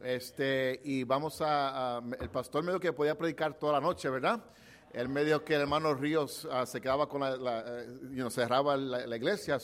Este, 0.00 0.80
y 0.84 1.02
vamos 1.02 1.40
a, 1.40 2.00
el 2.20 2.30
pastor 2.30 2.62
medio 2.62 2.78
que 2.78 2.92
podía 2.92 3.18
predicar 3.18 3.58
toda 3.58 3.72
la 3.72 3.80
noche, 3.80 4.08
¿verdad? 4.08 4.44
El 4.92 5.08
medio 5.08 5.44
que 5.44 5.56
el 5.56 5.62
hermano 5.62 5.92
Ríos 5.92 6.46
ah, 6.50 6.64
se 6.66 6.80
quedaba 6.80 7.08
con 7.08 7.20
la, 7.20 7.36
la 7.36 7.64
eh, 7.66 8.30
cerraba 8.30 8.76
la, 8.76 9.16
iglesia, 9.16 9.58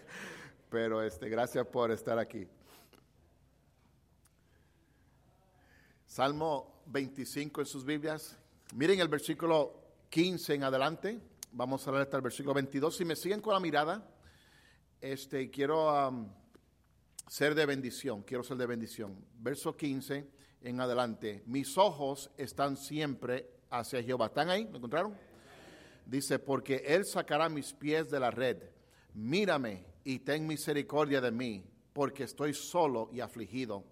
pero 0.70 1.02
este, 1.02 1.28
gracias 1.28 1.66
por 1.66 1.92
estar 1.92 2.18
aquí. 2.18 2.48
Salmo 6.04 6.82
25 6.86 7.60
en 7.60 7.66
sus 7.66 7.84
Biblias. 7.84 8.36
Miren 8.74 8.98
el 8.98 9.08
versículo 9.08 9.80
15 10.10 10.54
en 10.54 10.64
adelante. 10.64 11.20
Vamos 11.52 11.86
a 11.86 11.92
leer 11.92 12.02
hasta 12.02 12.16
el 12.16 12.22
versículo 12.22 12.54
22. 12.54 12.96
Si 12.96 13.04
me 13.04 13.14
siguen 13.14 13.40
con 13.40 13.54
la 13.54 13.60
mirada, 13.60 14.04
este, 15.00 15.48
quiero 15.48 16.28
ser 17.30 17.54
de 17.54 17.64
bendición, 17.64 18.24
quiero 18.24 18.42
ser 18.42 18.56
de 18.56 18.66
bendición. 18.66 19.24
Verso 19.38 19.76
15 19.76 20.28
en 20.62 20.80
adelante. 20.80 21.44
Mis 21.46 21.78
ojos 21.78 22.28
están 22.36 22.76
siempre 22.76 23.48
hacia 23.70 24.02
Jehová. 24.02 24.26
¿Están 24.26 24.50
ahí? 24.50 24.64
¿Lo 24.64 24.78
encontraron? 24.78 25.16
Dice, 26.04 26.40
porque 26.40 26.82
Él 26.84 27.04
sacará 27.04 27.48
mis 27.48 27.72
pies 27.72 28.10
de 28.10 28.18
la 28.18 28.32
red. 28.32 28.56
Mírame 29.14 29.86
y 30.02 30.18
ten 30.18 30.44
misericordia 30.44 31.20
de 31.20 31.30
mí, 31.30 31.64
porque 31.92 32.24
estoy 32.24 32.52
solo 32.52 33.08
y 33.12 33.20
afligido. 33.20 33.84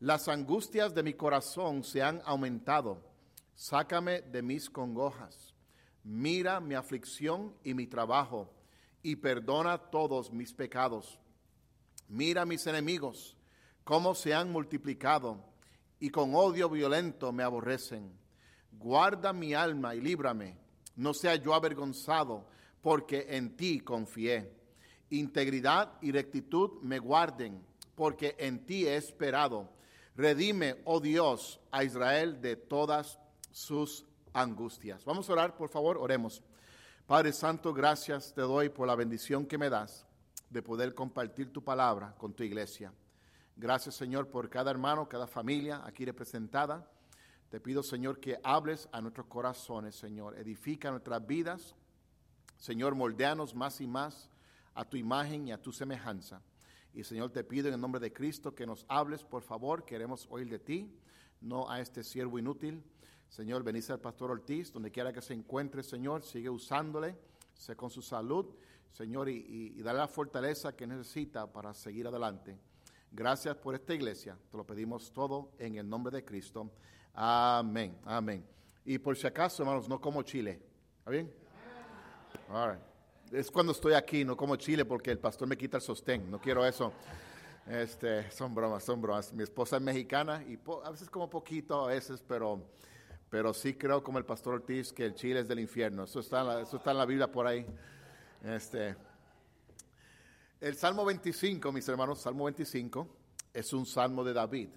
Las 0.00 0.28
angustias 0.28 0.94
de 0.94 1.02
mi 1.02 1.12
corazón 1.12 1.84
se 1.84 2.02
han 2.02 2.22
aumentado. 2.24 3.04
Sácame 3.54 4.22
de 4.22 4.40
mis 4.40 4.70
congojas. 4.70 5.54
Mira 6.04 6.58
mi 6.58 6.74
aflicción 6.74 7.54
y 7.62 7.74
mi 7.74 7.86
trabajo, 7.86 8.50
y 9.02 9.16
perdona 9.16 9.76
todos 9.76 10.32
mis 10.32 10.54
pecados 10.54 11.18
Mira 12.12 12.44
mis 12.44 12.66
enemigos, 12.66 13.38
cómo 13.84 14.14
se 14.14 14.34
han 14.34 14.52
multiplicado 14.52 15.42
y 15.98 16.10
con 16.10 16.34
odio 16.34 16.68
violento 16.68 17.32
me 17.32 17.42
aborrecen. 17.42 18.12
Guarda 18.70 19.32
mi 19.32 19.54
alma 19.54 19.94
y 19.94 20.02
líbrame, 20.02 20.58
no 20.94 21.14
sea 21.14 21.36
yo 21.36 21.54
avergonzado, 21.54 22.46
porque 22.82 23.28
en 23.30 23.56
ti 23.56 23.80
confié. 23.80 24.52
Integridad 25.08 25.94
y 26.02 26.12
rectitud 26.12 26.82
me 26.82 26.98
guarden, 26.98 27.64
porque 27.94 28.36
en 28.38 28.66
ti 28.66 28.86
he 28.86 28.96
esperado. 28.96 29.72
Redime, 30.14 30.82
oh 30.84 31.00
Dios, 31.00 31.60
a 31.70 31.82
Israel 31.82 32.42
de 32.42 32.56
todas 32.56 33.18
sus 33.52 34.04
angustias. 34.34 35.02
Vamos 35.06 35.30
a 35.30 35.32
orar, 35.32 35.56
por 35.56 35.70
favor, 35.70 35.96
oremos. 35.96 36.42
Padre 37.06 37.32
Santo, 37.32 37.72
gracias 37.72 38.34
te 38.34 38.42
doy 38.42 38.68
por 38.68 38.86
la 38.86 38.96
bendición 38.96 39.46
que 39.46 39.56
me 39.56 39.70
das 39.70 40.06
de 40.52 40.62
poder 40.62 40.94
compartir 40.94 41.50
tu 41.50 41.64
palabra 41.64 42.14
con 42.18 42.34
tu 42.34 42.42
iglesia. 42.42 42.92
Gracias, 43.56 43.94
Señor, 43.94 44.28
por 44.28 44.50
cada 44.50 44.70
hermano, 44.70 45.08
cada 45.08 45.26
familia 45.26 45.80
aquí 45.84 46.04
representada. 46.04 46.90
Te 47.48 47.58
pido, 47.58 47.82
Señor, 47.82 48.20
que 48.20 48.38
hables 48.42 48.88
a 48.92 49.00
nuestros 49.00 49.26
corazones, 49.26 49.94
Señor. 49.94 50.38
Edifica 50.38 50.90
nuestras 50.90 51.26
vidas. 51.26 51.74
Señor, 52.58 52.94
moldeanos 52.94 53.54
más 53.54 53.80
y 53.80 53.86
más 53.86 54.28
a 54.74 54.84
tu 54.84 54.96
imagen 54.96 55.48
y 55.48 55.52
a 55.52 55.60
tu 55.60 55.72
semejanza. 55.72 56.42
Y, 56.92 57.02
Señor, 57.04 57.30
te 57.30 57.44
pido 57.44 57.68
en 57.68 57.74
el 57.74 57.80
nombre 57.80 58.00
de 58.00 58.12
Cristo 58.12 58.54
que 58.54 58.66
nos 58.66 58.84
hables, 58.88 59.24
por 59.24 59.42
favor. 59.42 59.84
Queremos 59.84 60.26
oír 60.30 60.50
de 60.50 60.58
ti, 60.58 60.94
no 61.40 61.70
a 61.70 61.80
este 61.80 62.04
siervo 62.04 62.38
inútil. 62.38 62.82
Señor, 63.30 63.62
bendice 63.62 63.92
al 63.92 64.00
pastor 64.00 64.30
Ortiz, 64.30 64.70
donde 64.70 64.90
quiera 64.90 65.14
que 65.14 65.22
se 65.22 65.32
encuentre, 65.32 65.82
Señor, 65.82 66.22
sigue 66.22 66.50
usándole, 66.50 67.16
sé 67.54 67.74
con 67.74 67.88
su 67.88 68.02
salud 68.02 68.54
Señor, 68.92 69.28
y, 69.28 69.72
y, 69.76 69.82
la 69.82 70.06
fortaleza 70.06 70.76
que 70.76 70.86
necesita 70.86 71.50
para 71.50 71.72
seguir 71.72 72.06
adelante. 72.06 72.58
Gracias 73.10 73.56
por 73.56 73.74
esta 73.74 73.94
iglesia. 73.94 74.36
Te 74.50 74.56
lo 74.56 74.64
pedimos 74.64 75.12
todo 75.12 75.52
en 75.58 75.76
el 75.76 75.88
nombre 75.88 76.14
de 76.14 76.24
Cristo. 76.24 76.70
Amén. 77.14 77.98
Amén. 78.04 78.46
Y 78.84 78.98
por 78.98 79.16
si 79.16 79.26
acaso, 79.26 79.62
hermanos, 79.62 79.88
no 79.88 80.00
como 80.00 80.22
chile. 80.22 80.60
¿Está 80.98 81.10
bien? 81.10 81.32
Es 83.30 83.50
cuando 83.50 83.72
estoy 83.72 83.94
aquí, 83.94 84.24
no 84.24 84.36
como 84.36 84.56
chile 84.56 84.84
porque 84.84 85.10
el 85.10 85.18
pastor 85.18 85.48
me 85.48 85.56
quita 85.56 85.78
el 85.78 85.82
sostén. 85.82 86.30
No 86.30 86.38
quiero 86.38 86.66
eso. 86.66 86.92
Este, 87.66 88.30
son 88.30 88.54
bromas, 88.54 88.84
son 88.84 89.00
bromas. 89.00 89.32
Mi 89.32 89.42
esposa 89.42 89.76
es 89.76 89.82
mexicana 89.82 90.42
y 90.46 90.58
a 90.84 90.90
veces 90.90 91.08
como 91.08 91.30
poquito, 91.30 91.86
a 91.86 91.88
veces, 91.88 92.22
pero, 92.26 92.62
pero 93.30 93.54
sí 93.54 93.72
creo 93.72 94.02
como 94.02 94.18
el 94.18 94.26
pastor 94.26 94.54
Ortiz 94.54 94.92
que 94.92 95.06
el 95.06 95.14
chile 95.14 95.40
es 95.40 95.48
del 95.48 95.60
infierno. 95.60 96.04
Eso 96.04 96.20
está 96.20 96.60
eso 96.60 96.76
está 96.76 96.90
en 96.90 96.98
la 96.98 97.06
Biblia 97.06 97.30
por 97.30 97.46
ahí. 97.46 97.66
Este, 98.44 98.96
el 100.60 100.74
Salmo 100.74 101.04
25, 101.04 101.70
mis 101.70 101.88
hermanos, 101.88 102.18
Salmo 102.18 102.44
25 102.46 103.06
es 103.54 103.72
un 103.72 103.86
salmo 103.86 104.24
de 104.24 104.32
David. 104.32 104.68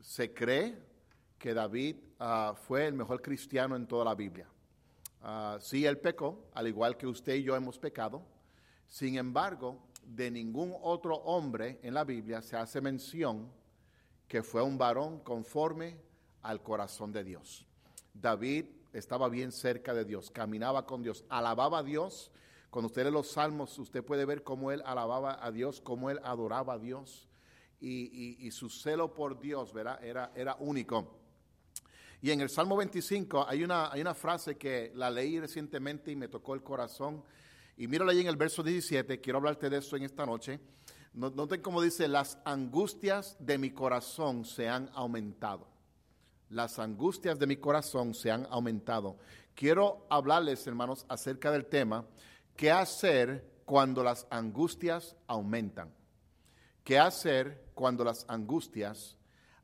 Se 0.00 0.34
cree 0.34 0.76
que 1.38 1.54
David 1.54 1.96
ah, 2.18 2.54
fue 2.66 2.88
el 2.88 2.94
mejor 2.94 3.22
cristiano 3.22 3.76
en 3.76 3.86
toda 3.86 4.04
la 4.04 4.16
Biblia. 4.16 4.48
Uh, 5.22 5.60
sí, 5.60 5.86
él 5.86 5.98
pecó, 5.98 6.46
al 6.52 6.66
igual 6.66 6.96
que 6.96 7.06
usted 7.06 7.34
y 7.34 7.44
yo 7.44 7.54
hemos 7.54 7.78
pecado. 7.78 8.22
Sin 8.88 9.18
embargo, 9.18 9.78
de 10.02 10.28
ningún 10.28 10.74
otro 10.82 11.14
hombre 11.16 11.78
en 11.82 11.94
la 11.94 12.02
Biblia 12.02 12.42
se 12.42 12.56
hace 12.56 12.80
mención 12.80 13.52
que 14.26 14.42
fue 14.42 14.62
un 14.62 14.78
varón 14.78 15.20
conforme 15.20 15.96
al 16.42 16.60
corazón 16.60 17.12
de 17.12 17.22
Dios. 17.22 17.66
David 18.14 18.64
estaba 18.92 19.28
bien 19.28 19.52
cerca 19.52 19.94
de 19.94 20.04
Dios, 20.04 20.30
caminaba 20.32 20.86
con 20.86 21.02
Dios, 21.02 21.24
alababa 21.28 21.78
a 21.78 21.82
Dios 21.84 22.32
cuando 22.70 22.86
usted 22.86 23.04
lee 23.04 23.10
los 23.10 23.32
salmos, 23.32 23.76
usted 23.78 24.04
puede 24.04 24.24
ver 24.24 24.44
cómo 24.44 24.70
él 24.70 24.82
alababa 24.86 25.44
a 25.44 25.50
Dios, 25.50 25.80
cómo 25.80 26.08
él 26.08 26.20
adoraba 26.22 26.74
a 26.74 26.78
Dios. 26.78 27.28
Y, 27.82 28.50
su 28.50 28.68
celo 28.68 29.14
por 29.14 29.40
Dios 29.40 29.72
¿verdad? 29.72 30.04
Era, 30.04 30.32
era 30.34 30.54
único. 30.60 31.18
Y 32.22 32.30
en 32.30 32.42
el 32.42 32.50
Salmo 32.50 32.76
25 32.76 33.46
hay 33.48 33.64
una, 33.64 33.90
hay 33.90 34.02
una 34.02 34.14
frase 34.14 34.56
que 34.56 34.92
la 34.94 35.10
leí 35.10 35.40
recientemente 35.40 36.10
y 36.10 36.16
me 36.16 36.28
tocó 36.28 36.54
el 36.54 36.62
corazón. 36.62 37.24
Y 37.76 37.88
mírala 37.88 38.12
ahí 38.12 38.20
en 38.20 38.26
el 38.26 38.36
verso 38.36 38.62
17, 38.62 39.20
quiero 39.20 39.38
hablarte 39.38 39.70
de 39.70 39.78
eso 39.78 39.96
en 39.96 40.02
esta 40.02 40.26
noche. 40.26 40.60
Noten 41.14 41.62
cómo 41.62 41.80
dice, 41.80 42.06
las 42.06 42.38
angustias 42.44 43.36
de 43.40 43.58
mi 43.58 43.70
corazón 43.70 44.44
se 44.44 44.68
han 44.68 44.90
aumentado. 44.92 45.66
Las 46.50 46.78
angustias 46.78 47.38
de 47.38 47.46
mi 47.46 47.56
corazón 47.56 48.12
se 48.12 48.30
han 48.30 48.46
aumentado. 48.50 49.16
Quiero 49.54 50.06
hablarles, 50.10 50.66
hermanos, 50.66 51.06
acerca 51.08 51.50
del 51.50 51.66
tema 51.66 52.06
¿Qué 52.60 52.70
hacer 52.70 53.42
cuando 53.64 54.04
las 54.04 54.26
angustias 54.28 55.16
aumentan? 55.26 55.90
¿Qué 56.84 56.98
hacer 56.98 57.70
cuando 57.72 58.04
las 58.04 58.26
angustias 58.28 59.16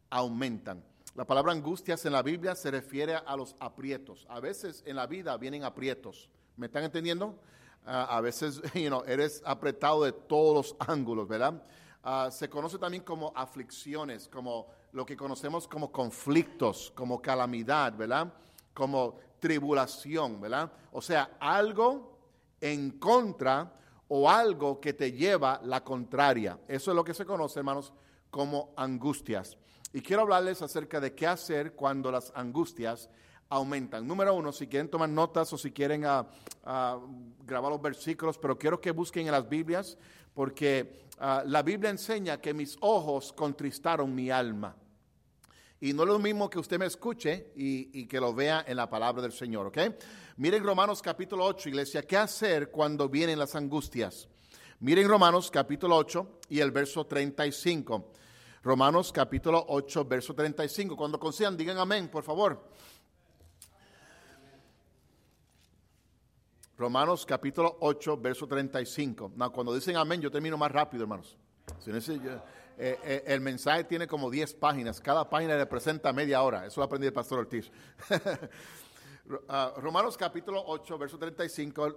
aumentan? 0.08 0.82
La 1.14 1.26
palabra 1.26 1.52
angustias 1.52 2.06
en 2.06 2.12
la 2.12 2.22
Biblia 2.22 2.54
se 2.54 2.70
refiere 2.70 3.14
a 3.14 3.36
los 3.36 3.54
aprietos. 3.60 4.24
A 4.30 4.40
veces 4.40 4.82
en 4.86 4.96
la 4.96 5.06
vida 5.06 5.36
vienen 5.36 5.62
aprietos. 5.62 6.30
¿Me 6.56 6.68
están 6.68 6.84
entendiendo? 6.84 7.38
Ah, 7.84 8.16
a 8.16 8.22
veces 8.22 8.62
eres 9.06 9.42
apretado 9.44 10.04
de 10.04 10.12
todos 10.12 10.54
los 10.54 10.88
ángulos, 10.88 11.28
¿verdad? 11.28 11.62
Ah, 12.02 12.30
se 12.32 12.48
conoce 12.48 12.78
también 12.78 13.02
como 13.02 13.30
aflicciones, 13.36 14.26
como 14.26 14.68
lo 14.92 15.04
que 15.04 15.18
conocemos 15.18 15.68
como 15.68 15.92
conflictos, 15.92 16.94
como 16.96 17.20
calamidad, 17.20 17.94
¿verdad? 17.94 18.32
Como 18.72 19.18
tribulación, 19.38 20.40
¿verdad? 20.40 20.72
O 20.92 21.02
sea, 21.02 21.36
algo 21.38 22.15
en 22.60 22.92
contra 22.98 23.72
o 24.08 24.30
algo 24.30 24.80
que 24.80 24.92
te 24.92 25.12
lleva 25.12 25.60
la 25.64 25.82
contraria. 25.82 26.58
Eso 26.68 26.90
es 26.90 26.94
lo 26.94 27.04
que 27.04 27.14
se 27.14 27.26
conoce, 27.26 27.58
hermanos, 27.58 27.92
como 28.30 28.72
angustias. 28.76 29.56
Y 29.92 30.00
quiero 30.00 30.22
hablarles 30.22 30.62
acerca 30.62 31.00
de 31.00 31.14
qué 31.14 31.26
hacer 31.26 31.74
cuando 31.74 32.10
las 32.10 32.32
angustias 32.34 33.08
aumentan. 33.48 34.06
Número 34.06 34.34
uno, 34.34 34.52
si 34.52 34.66
quieren 34.66 34.90
tomar 34.90 35.08
notas 35.08 35.52
o 35.52 35.58
si 35.58 35.70
quieren 35.70 36.04
ah, 36.04 36.26
ah, 36.64 36.98
grabar 37.44 37.70
los 37.72 37.80
versículos, 37.80 38.38
pero 38.38 38.58
quiero 38.58 38.80
que 38.80 38.90
busquen 38.90 39.26
en 39.26 39.32
las 39.32 39.48
Biblias, 39.48 39.96
porque 40.34 41.06
ah, 41.18 41.42
la 41.46 41.62
Biblia 41.62 41.90
enseña 41.90 42.40
que 42.40 42.52
mis 42.52 42.76
ojos 42.80 43.32
contristaron 43.32 44.14
mi 44.14 44.30
alma. 44.30 44.76
Y 45.80 45.92
no 45.92 46.04
es 46.04 46.08
lo 46.08 46.18
mismo 46.18 46.48
que 46.48 46.58
usted 46.58 46.78
me 46.78 46.86
escuche 46.86 47.52
y, 47.54 48.00
y 48.00 48.06
que 48.06 48.18
lo 48.18 48.34
vea 48.34 48.64
en 48.66 48.76
la 48.76 48.88
palabra 48.88 49.22
del 49.22 49.32
Señor, 49.32 49.66
¿ok? 49.66 49.78
Miren 50.38 50.64
Romanos 50.64 51.02
capítulo 51.02 51.44
8, 51.44 51.68
iglesia, 51.68 52.02
¿qué 52.02 52.16
hacer 52.16 52.70
cuando 52.70 53.08
vienen 53.08 53.38
las 53.38 53.54
angustias? 53.54 54.28
Miren 54.80 55.08
Romanos 55.08 55.50
capítulo 55.50 55.96
8 55.96 56.40
y 56.50 56.60
el 56.60 56.70
verso 56.70 57.06
35. 57.06 58.12
Romanos 58.62 59.12
capítulo 59.12 59.64
8, 59.68 60.04
verso 60.04 60.34
35. 60.34 60.96
Cuando 60.96 61.18
consigan, 61.18 61.56
digan 61.56 61.78
amén, 61.78 62.08
por 62.08 62.24
favor. 62.24 62.68
Romanos 66.76 67.24
capítulo 67.24 67.78
8, 67.80 68.18
verso 68.18 68.46
35. 68.46 69.32
No, 69.34 69.50
cuando 69.50 69.74
dicen 69.74 69.96
amén, 69.96 70.20
yo 70.20 70.30
termino 70.30 70.58
más 70.58 70.70
rápido, 70.70 71.04
hermanos. 71.04 71.36
Eh, 72.78 72.98
eh, 73.02 73.24
el 73.26 73.40
mensaje 73.40 73.84
tiene 73.84 74.06
como 74.06 74.30
10 74.30 74.54
páginas. 74.54 75.00
Cada 75.00 75.28
página 75.28 75.56
representa 75.56 76.12
media 76.12 76.42
hora. 76.42 76.66
Eso 76.66 76.80
lo 76.80 76.84
aprendí 76.84 77.06
el 77.06 77.12
pastor 77.12 77.40
Ortiz. 77.40 77.70
Ah, 79.48 79.72
Romanos 79.78 80.16
capítulo 80.16 80.62
8, 80.64 80.98
verso 80.98 81.18
35. 81.18 81.96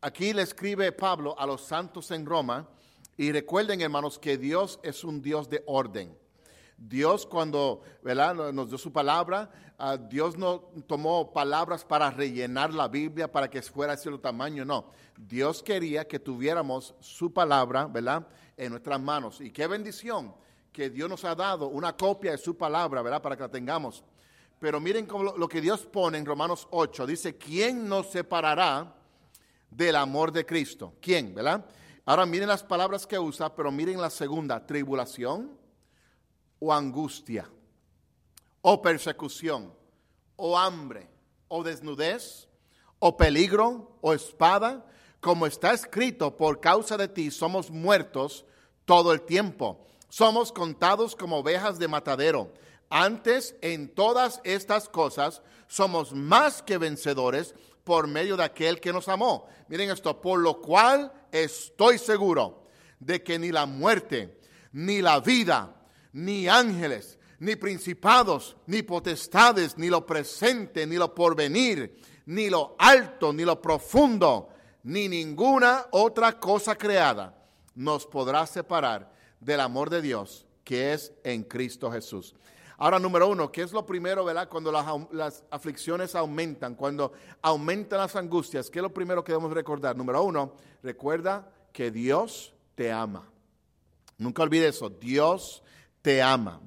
Aquí 0.00 0.32
le 0.32 0.42
escribe 0.42 0.92
Pablo 0.92 1.36
a 1.36 1.44
los 1.44 1.60
santos 1.62 2.08
en 2.12 2.24
Roma. 2.24 2.68
Y 3.16 3.32
recuerden, 3.32 3.80
hermanos, 3.80 4.16
que 4.16 4.38
Dios 4.38 4.78
es 4.84 5.02
un 5.02 5.20
Dios 5.20 5.50
de 5.50 5.64
orden. 5.66 6.16
Dios 6.80 7.26
cuando 7.26 7.82
nos 8.54 8.68
dio 8.68 8.78
su 8.78 8.92
palabra, 8.92 9.50
ah, 9.76 9.96
Dios 9.96 10.38
no 10.38 10.70
tomó 10.86 11.32
palabras 11.32 11.84
para 11.84 12.10
rellenar 12.10 12.72
la 12.72 12.86
Biblia 12.86 13.30
para 13.30 13.50
que 13.50 13.60
fuera 13.60 13.96
de 13.96 14.00
cierto 14.00 14.20
tamaño, 14.20 14.64
no. 14.64 14.86
Dios 15.18 15.62
quería 15.62 16.08
que 16.08 16.18
tuviéramos 16.18 16.94
su 17.00 17.32
palabra, 17.32 17.86
¿verdad? 17.86 18.26
En 18.60 18.72
nuestras 18.72 19.00
manos. 19.00 19.40
Y 19.40 19.50
qué 19.50 19.66
bendición 19.66 20.34
que 20.70 20.90
Dios 20.90 21.08
nos 21.08 21.24
ha 21.24 21.34
dado 21.34 21.68
una 21.68 21.96
copia 21.96 22.32
de 22.32 22.36
su 22.36 22.58
palabra, 22.58 23.00
¿verdad? 23.00 23.22
Para 23.22 23.34
que 23.34 23.42
la 23.44 23.48
tengamos. 23.48 24.04
Pero 24.58 24.78
miren 24.80 25.08
lo, 25.08 25.34
lo 25.38 25.48
que 25.48 25.62
Dios 25.62 25.86
pone 25.86 26.18
en 26.18 26.26
Romanos 26.26 26.68
8. 26.70 27.06
Dice, 27.06 27.38
¿quién 27.38 27.88
nos 27.88 28.10
separará 28.10 28.94
del 29.70 29.96
amor 29.96 30.30
de 30.30 30.44
Cristo? 30.44 30.92
¿Quién, 31.00 31.34
verdad? 31.34 31.64
Ahora 32.04 32.26
miren 32.26 32.48
las 32.48 32.62
palabras 32.62 33.06
que 33.06 33.18
usa, 33.18 33.56
pero 33.56 33.72
miren 33.72 33.98
la 33.98 34.10
segunda, 34.10 34.66
tribulación 34.66 35.58
o 36.58 36.70
angustia, 36.70 37.48
o 38.60 38.82
persecución, 38.82 39.72
o 40.36 40.58
hambre, 40.58 41.08
o 41.48 41.62
desnudez, 41.62 42.46
o 42.98 43.16
peligro, 43.16 43.96
o 44.02 44.12
espada, 44.12 44.84
como 45.18 45.46
está 45.46 45.72
escrito, 45.72 46.36
por 46.36 46.60
causa 46.60 46.98
de 46.98 47.08
ti 47.08 47.30
somos 47.30 47.70
muertos 47.70 48.44
todo 48.84 49.12
el 49.12 49.22
tiempo. 49.22 49.86
Somos 50.08 50.52
contados 50.52 51.14
como 51.14 51.38
ovejas 51.38 51.78
de 51.78 51.88
matadero. 51.88 52.52
Antes, 52.90 53.54
en 53.62 53.88
todas 53.94 54.40
estas 54.42 54.88
cosas, 54.88 55.42
somos 55.68 56.12
más 56.12 56.62
que 56.62 56.78
vencedores 56.78 57.54
por 57.84 58.08
medio 58.08 58.36
de 58.36 58.44
aquel 58.44 58.80
que 58.80 58.92
nos 58.92 59.08
amó. 59.08 59.46
Miren 59.68 59.90
esto, 59.90 60.20
por 60.20 60.40
lo 60.40 60.60
cual 60.60 61.12
estoy 61.30 61.98
seguro 61.98 62.64
de 62.98 63.22
que 63.22 63.38
ni 63.38 63.52
la 63.52 63.66
muerte, 63.66 64.40
ni 64.72 65.00
la 65.00 65.20
vida, 65.20 65.76
ni 66.12 66.48
ángeles, 66.48 67.16
ni 67.38 67.54
principados, 67.54 68.56
ni 68.66 68.82
potestades, 68.82 69.78
ni 69.78 69.88
lo 69.88 70.04
presente, 70.04 70.86
ni 70.86 70.96
lo 70.96 71.14
porvenir, 71.14 72.00
ni 72.26 72.50
lo 72.50 72.74
alto, 72.78 73.32
ni 73.32 73.44
lo 73.44 73.62
profundo, 73.62 74.48
ni 74.82 75.08
ninguna 75.08 75.86
otra 75.92 76.40
cosa 76.40 76.76
creada 76.76 77.39
nos 77.74 78.06
podrá 78.06 78.46
separar 78.46 79.12
del 79.40 79.60
amor 79.60 79.90
de 79.90 80.02
Dios 80.02 80.46
que 80.64 80.92
es 80.92 81.12
en 81.24 81.42
Cristo 81.42 81.90
Jesús. 81.90 82.34
Ahora, 82.78 82.98
número 82.98 83.28
uno, 83.28 83.52
¿qué 83.52 83.62
es 83.62 83.72
lo 83.72 83.84
primero, 83.84 84.24
verdad? 84.24 84.48
Cuando 84.48 84.72
las, 84.72 84.86
las, 85.12 85.44
aflicciones 85.50 86.14
aumentan, 86.14 86.74
cuando 86.74 87.12
aumentan 87.42 87.98
las 87.98 88.16
angustias, 88.16 88.70
¿qué 88.70 88.78
es 88.78 88.82
lo 88.82 88.94
primero 88.94 89.22
que 89.22 89.32
debemos 89.32 89.52
recordar? 89.52 89.96
Número 89.96 90.22
uno, 90.22 90.54
recuerda 90.82 91.52
que 91.72 91.90
Dios 91.90 92.54
te 92.74 92.90
ama. 92.90 93.28
Nunca 94.16 94.42
olvide 94.42 94.68
eso, 94.68 94.88
Dios 94.88 95.62
te 96.02 96.22
ama. 96.22 96.60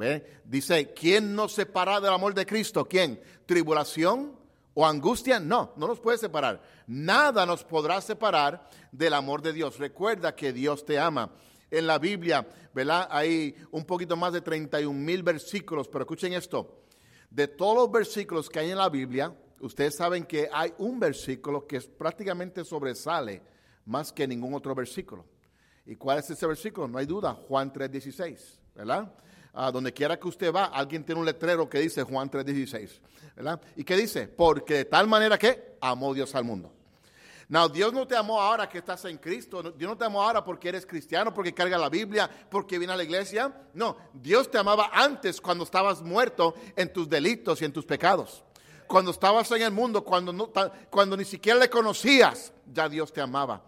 Dice, 0.43 0.93
¿quién 0.93 1.35
nos 1.35 1.53
separa 1.53 1.99
del 1.99 2.13
amor 2.13 2.33
de 2.33 2.45
Cristo? 2.45 2.85
¿Quién? 2.85 3.19
¿Tribulación 3.45 4.33
o 4.73 4.85
angustia? 4.85 5.39
No, 5.39 5.73
no 5.75 5.87
nos 5.87 5.99
puede 5.99 6.17
separar. 6.17 6.61
Nada 6.87 7.45
nos 7.45 7.63
podrá 7.63 8.01
separar 8.01 8.69
del 8.91 9.13
amor 9.13 9.41
de 9.41 9.53
Dios. 9.53 9.77
Recuerda 9.77 10.35
que 10.35 10.53
Dios 10.53 10.85
te 10.85 10.99
ama. 10.99 11.31
En 11.71 11.87
la 11.87 11.97
Biblia, 11.97 12.47
¿verdad? 12.73 13.07
Hay 13.09 13.55
un 13.71 13.83
poquito 13.85 14.15
más 14.15 14.31
de 14.33 14.41
31 14.41 14.93
mil 14.93 15.23
versículos, 15.23 15.87
pero 15.87 16.03
escuchen 16.03 16.33
esto. 16.33 16.83
De 17.29 17.47
todos 17.47 17.75
los 17.75 17.91
versículos 17.91 18.47
que 18.47 18.59
hay 18.59 18.69
en 18.69 18.77
la 18.77 18.89
Biblia, 18.89 19.35
ustedes 19.59 19.95
saben 19.95 20.25
que 20.25 20.47
hay 20.53 20.71
un 20.77 20.99
versículo 20.99 21.65
que 21.65 21.81
prácticamente 21.81 22.63
sobresale 22.63 23.41
más 23.85 24.11
que 24.13 24.27
ningún 24.27 24.53
otro 24.53 24.75
versículo. 24.75 25.25
¿Y 25.85 25.95
cuál 25.95 26.19
es 26.19 26.29
ese 26.29 26.45
versículo? 26.45 26.87
No 26.87 26.99
hay 26.99 27.07
duda, 27.07 27.33
Juan 27.33 27.73
3:16. 27.73 28.59
¿verdad? 28.75 29.13
Donde 29.53 29.93
quiera 29.93 30.19
que 30.19 30.27
usted 30.27 30.51
va, 30.51 30.65
alguien 30.65 31.03
tiene 31.03 31.19
un 31.19 31.25
letrero 31.25 31.69
que 31.69 31.79
dice 31.79 32.01
Juan 32.03 32.29
3:16, 32.29 32.99
¿verdad? 33.35 33.61
¿Y 33.75 33.83
qué 33.83 33.95
dice? 33.95 34.27
Porque 34.27 34.73
de 34.73 34.85
tal 34.85 35.07
manera 35.07 35.37
que 35.37 35.77
amó 35.79 36.13
Dios 36.13 36.33
al 36.33 36.43
mundo. 36.43 36.71
No, 37.49 37.69
Dios 37.69 37.93
no 37.93 38.07
te 38.07 38.15
amó 38.15 38.41
ahora 38.41 38.67
que 38.67 38.79
estás 38.79 39.05
en 39.05 39.17
Cristo. 39.17 39.61
Dios 39.61 39.89
no 39.91 39.95
te 39.97 40.05
amó 40.05 40.23
ahora 40.23 40.43
porque 40.43 40.69
eres 40.69 40.87
cristiano, 40.87 41.33
porque 41.33 41.53
carga 41.53 41.77
la 41.77 41.89
Biblia, 41.89 42.29
porque 42.49 42.79
viene 42.79 42.93
a 42.93 42.97
la 42.97 43.03
iglesia. 43.03 43.53
No, 43.75 43.95
Dios 44.13 44.49
te 44.49 44.57
amaba 44.57 44.89
antes 44.91 45.39
cuando 45.39 45.63
estabas 45.63 46.01
muerto 46.01 46.55
en 46.75 46.91
tus 46.91 47.07
delitos 47.07 47.61
y 47.61 47.65
en 47.65 47.73
tus 47.73 47.85
pecados. 47.85 48.43
Cuando 48.87 49.11
estabas 49.11 49.51
en 49.51 49.61
el 49.61 49.71
mundo, 49.71 50.03
cuando, 50.03 51.17
ni 51.17 51.25
siquiera 51.25 51.59
le 51.59 51.69
conocías, 51.69 52.53
ya 52.71 52.89
Dios 52.89 53.13
te 53.13 53.21
amaba. 53.21 53.61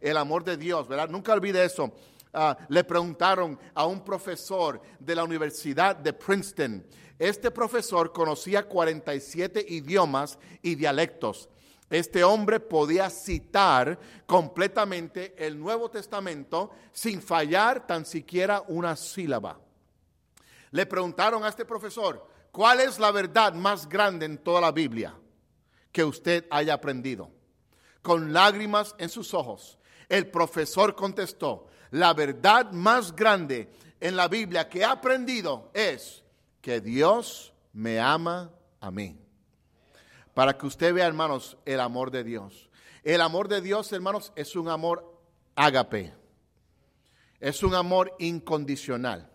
El 0.00 0.16
amor 0.16 0.44
de 0.44 0.56
Dios, 0.56 0.88
¿verdad? 0.88 1.08
Nunca 1.08 1.32
olvide 1.32 1.64
eso. 1.64 1.92
Ah, 2.32 2.56
le 2.68 2.84
preguntaron 2.84 3.58
a 3.74 3.86
un 3.86 4.04
profesor 4.04 4.80
de 4.98 5.14
la 5.14 5.24
Universidad 5.24 5.96
de 5.96 6.12
Princeton. 6.12 6.86
Este 7.18 7.50
profesor 7.50 8.12
conocía 8.12 8.68
47 8.68 9.64
idiomas 9.68 10.38
y 10.62 10.74
dialectos. 10.74 11.48
Este 11.90 12.22
hombre 12.22 12.60
podía 12.60 13.08
citar 13.08 13.98
completamente 14.26 15.34
el 15.38 15.58
Nuevo 15.58 15.90
Testamento 15.90 16.70
sin 16.92 17.22
fallar 17.22 17.86
tan 17.86 18.04
siquiera 18.04 18.62
una 18.68 18.94
sílaba. 18.94 19.58
Le 20.70 20.84
preguntaron 20.84 21.44
a 21.44 21.48
este 21.48 21.64
profesor, 21.64 22.28
¿cuál 22.52 22.80
es 22.80 22.98
la 22.98 23.10
verdad 23.10 23.54
más 23.54 23.88
grande 23.88 24.26
en 24.26 24.36
toda 24.36 24.60
la 24.60 24.70
Biblia 24.70 25.14
que 25.90 26.04
usted 26.04 26.46
haya 26.50 26.74
aprendido? 26.74 27.30
Con 28.02 28.34
lágrimas 28.34 28.94
en 28.98 29.08
sus 29.08 29.32
ojos, 29.32 29.78
el 30.10 30.30
profesor 30.30 30.94
contestó, 30.94 31.68
la 31.90 32.14
verdad 32.14 32.70
más 32.72 33.14
grande 33.14 33.68
en 34.00 34.16
la 34.16 34.28
Biblia 34.28 34.68
que 34.68 34.80
he 34.80 34.84
aprendido 34.84 35.70
es 35.74 36.22
que 36.60 36.80
Dios 36.80 37.52
me 37.72 38.00
ama 38.00 38.50
a 38.80 38.90
mí. 38.90 39.18
Para 40.34 40.56
que 40.56 40.66
usted 40.66 40.94
vea, 40.94 41.06
hermanos, 41.06 41.56
el 41.64 41.80
amor 41.80 42.10
de 42.10 42.22
Dios. 42.22 42.68
El 43.02 43.20
amor 43.20 43.48
de 43.48 43.60
Dios, 43.60 43.92
hermanos, 43.92 44.32
es 44.36 44.54
un 44.54 44.68
amor 44.68 45.20
ágape. 45.56 46.12
Es 47.40 47.62
un 47.62 47.74
amor 47.74 48.14
incondicional. 48.18 49.30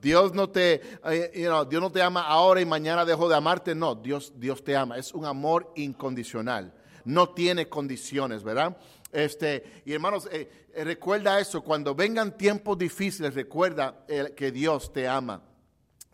Dios 0.00 0.34
no 0.34 0.50
te, 0.50 0.82
eh, 1.04 1.30
Dios 1.34 1.82
no 1.82 1.90
te 1.90 2.02
ama 2.02 2.22
ahora 2.22 2.60
y 2.60 2.66
mañana 2.66 3.04
dejó 3.04 3.28
de 3.28 3.36
amarte. 3.36 3.74
No, 3.74 3.94
Dios, 3.94 4.32
Dios 4.36 4.62
te 4.62 4.76
ama. 4.76 4.98
Es 4.98 5.14
un 5.14 5.24
amor 5.24 5.72
incondicional. 5.76 6.74
No 7.04 7.30
tiene 7.30 7.68
condiciones, 7.68 8.42
¿verdad? 8.42 8.76
Este, 9.12 9.82
y 9.84 9.92
hermanos, 9.92 10.28
eh, 10.30 10.68
eh, 10.74 10.84
recuerda 10.84 11.40
eso, 11.40 11.62
cuando 11.62 11.94
vengan 11.94 12.36
tiempos 12.36 12.76
difíciles, 12.76 13.34
recuerda 13.34 14.04
eh, 14.08 14.32
que 14.36 14.50
Dios 14.50 14.92
te 14.92 15.08
ama. 15.08 15.42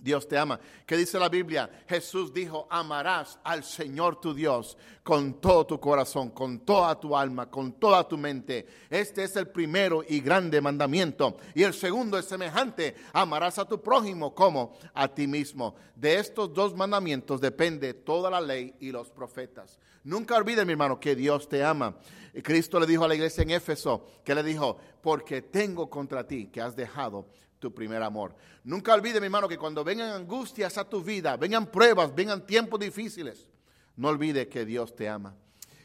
Dios 0.02 0.26
te 0.26 0.36
ama. 0.36 0.58
¿Qué 0.84 0.96
dice 0.96 1.16
la 1.16 1.28
Biblia? 1.28 1.70
Jesús 1.88 2.34
dijo, 2.34 2.66
amarás 2.68 3.38
al 3.44 3.62
Señor 3.62 4.20
tu 4.20 4.34
Dios 4.34 4.76
con 5.04 5.34
todo 5.34 5.64
tu 5.64 5.78
corazón, 5.78 6.30
con 6.30 6.58
toda 6.60 6.98
tu 6.98 7.16
alma, 7.16 7.48
con 7.48 7.72
toda 7.74 8.06
tu 8.06 8.18
mente. 8.18 8.66
Este 8.90 9.22
es 9.22 9.36
el 9.36 9.46
primero 9.46 10.02
y 10.06 10.20
grande 10.20 10.60
mandamiento. 10.60 11.36
Y 11.54 11.62
el 11.62 11.72
segundo 11.72 12.18
es 12.18 12.24
semejante, 12.24 12.96
amarás 13.12 13.60
a 13.60 13.64
tu 13.64 13.80
prójimo 13.80 14.34
como 14.34 14.76
a 14.92 15.06
ti 15.06 15.28
mismo. 15.28 15.76
De 15.94 16.18
estos 16.18 16.52
dos 16.52 16.74
mandamientos 16.74 17.40
depende 17.40 17.94
toda 17.94 18.28
la 18.28 18.40
ley 18.40 18.74
y 18.80 18.90
los 18.90 19.08
profetas. 19.08 19.78
Nunca 20.02 20.36
olvide, 20.36 20.64
mi 20.64 20.72
hermano, 20.72 20.98
que 20.98 21.14
Dios 21.14 21.48
te 21.48 21.62
ama. 21.62 21.96
Cristo 22.42 22.80
le 22.80 22.86
dijo 22.86 23.04
a 23.04 23.08
la 23.08 23.14
iglesia 23.14 23.42
en 23.42 23.50
Éfeso, 23.50 24.04
que 24.24 24.34
le 24.34 24.42
dijo, 24.42 24.78
porque 25.00 25.42
tengo 25.42 25.88
contra 25.88 26.26
ti 26.26 26.48
que 26.48 26.60
has 26.60 26.74
dejado 26.74 27.28
tu 27.62 27.72
primer 27.72 28.02
amor. 28.02 28.34
Nunca 28.64 28.92
olvide, 28.92 29.20
mi 29.20 29.26
hermano, 29.26 29.48
que 29.48 29.56
cuando 29.56 29.84
vengan 29.84 30.10
angustias 30.10 30.76
a 30.76 30.84
tu 30.84 31.00
vida, 31.00 31.36
vengan 31.36 31.70
pruebas, 31.70 32.12
vengan 32.12 32.44
tiempos 32.44 32.80
difíciles, 32.80 33.48
no 33.96 34.08
olvide 34.08 34.48
que 34.48 34.66
Dios 34.66 34.94
te 34.96 35.08
ama. 35.08 35.36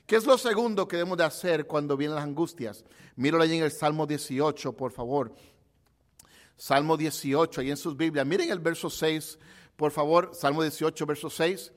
¿Qué 0.07 0.15
es 0.15 0.25
lo 0.25 0.37
segundo 0.39 0.87
que 0.87 0.97
debemos 0.97 1.19
de 1.19 1.25
hacer 1.25 1.67
cuando 1.67 1.95
vienen 1.95 2.15
las 2.15 2.23
angustias? 2.23 2.83
Míralo 3.15 3.43
ahí 3.43 3.57
en 3.57 3.63
el 3.63 3.71
Salmo 3.71 4.07
18, 4.07 4.73
por 4.73 4.91
favor. 4.91 5.35
Salmo 6.55 6.97
18, 6.97 7.61
ahí 7.61 7.69
en 7.69 7.77
sus 7.77 7.95
Biblias. 7.95 8.25
Miren 8.25 8.49
el 8.49 8.59
verso 8.59 8.89
6, 8.89 9.37
por 9.75 9.91
favor. 9.91 10.31
Salmo 10.33 10.63
18, 10.63 11.05
verso 11.05 11.29
6. 11.29 11.71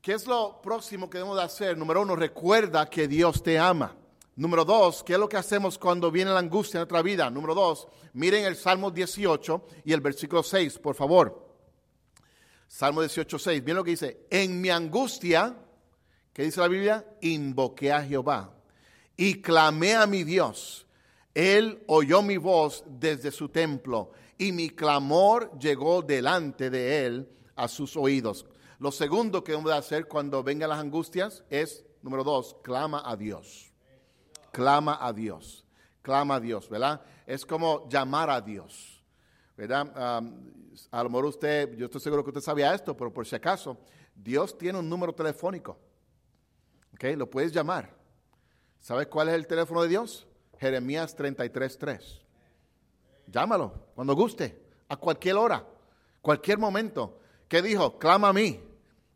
¿Qué 0.00 0.12
es 0.12 0.26
lo 0.28 0.62
próximo 0.62 1.10
que 1.10 1.18
debemos 1.18 1.38
de 1.38 1.42
hacer? 1.42 1.76
Número 1.76 2.02
uno, 2.02 2.14
recuerda 2.14 2.88
que 2.88 3.08
Dios 3.08 3.42
te 3.42 3.58
ama. 3.58 3.96
Número 4.40 4.64
dos, 4.64 5.04
¿qué 5.04 5.12
es 5.12 5.18
lo 5.18 5.28
que 5.28 5.36
hacemos 5.36 5.76
cuando 5.76 6.10
viene 6.10 6.30
la 6.30 6.38
angustia 6.38 6.78
en 6.78 6.80
nuestra 6.80 7.02
vida? 7.02 7.28
Número 7.28 7.54
dos, 7.54 7.86
miren 8.14 8.46
el 8.46 8.56
Salmo 8.56 8.90
18 8.90 9.66
y 9.84 9.92
el 9.92 10.00
versículo 10.00 10.42
6, 10.42 10.78
por 10.78 10.94
favor. 10.94 11.46
Salmo 12.66 13.02
18, 13.02 13.38
6. 13.38 13.60
Miren 13.60 13.76
lo 13.76 13.84
que 13.84 13.90
dice. 13.90 14.26
En 14.30 14.58
mi 14.58 14.70
angustia, 14.70 15.54
¿qué 16.32 16.44
dice 16.44 16.58
la 16.58 16.68
Biblia? 16.68 17.04
Invoqué 17.20 17.92
a 17.92 18.02
Jehová 18.02 18.54
y 19.14 19.42
clamé 19.42 19.94
a 19.94 20.06
mi 20.06 20.24
Dios. 20.24 20.86
Él 21.34 21.84
oyó 21.86 22.22
mi 22.22 22.38
voz 22.38 22.82
desde 22.86 23.32
su 23.32 23.50
templo 23.50 24.12
y 24.38 24.52
mi 24.52 24.70
clamor 24.70 25.52
llegó 25.58 26.00
delante 26.00 26.70
de 26.70 27.04
él 27.04 27.28
a 27.56 27.68
sus 27.68 27.94
oídos. 27.94 28.46
Lo 28.78 28.90
segundo 28.90 29.44
que 29.44 29.52
a 29.52 29.76
hacer 29.76 30.08
cuando 30.08 30.42
vengan 30.42 30.70
las 30.70 30.78
angustias 30.78 31.44
es, 31.50 31.84
número 32.00 32.24
dos, 32.24 32.56
clama 32.62 33.02
a 33.04 33.16
Dios. 33.16 33.69
Clama 34.52 34.98
a 35.00 35.12
Dios. 35.12 35.64
Clama 36.02 36.36
a 36.36 36.40
Dios, 36.40 36.68
¿verdad? 36.68 37.00
Es 37.26 37.44
como 37.44 37.88
llamar 37.88 38.30
a 38.30 38.40
Dios, 38.40 39.02
¿verdad? 39.56 39.92
a 40.90 41.02
lo 41.02 41.10
mejor 41.10 41.26
usted, 41.26 41.76
yo 41.76 41.86
estoy 41.86 42.00
seguro 42.00 42.24
que 42.24 42.30
usted 42.30 42.40
sabía 42.40 42.74
esto, 42.74 42.96
pero 42.96 43.12
por 43.12 43.26
si 43.26 43.36
acaso, 43.36 43.76
Dios 44.14 44.56
tiene 44.56 44.78
un 44.78 44.88
número 44.88 45.14
telefónico. 45.14 45.78
¿Ok? 46.94 47.04
Lo 47.16 47.28
puedes 47.28 47.52
llamar. 47.52 47.94
¿Sabes 48.80 49.08
cuál 49.08 49.28
es 49.28 49.34
el 49.34 49.46
teléfono 49.46 49.82
de 49.82 49.88
Dios? 49.88 50.26
Jeremías 50.58 51.16
33.3. 51.16 52.22
Llámalo 53.26 53.88
cuando 53.94 54.14
guste, 54.14 54.60
a 54.88 54.96
cualquier 54.96 55.36
hora, 55.36 55.64
cualquier 56.20 56.58
momento. 56.58 57.20
¿Qué 57.48 57.62
dijo? 57.62 57.98
Clama 57.98 58.28
a 58.28 58.32
mí 58.32 58.60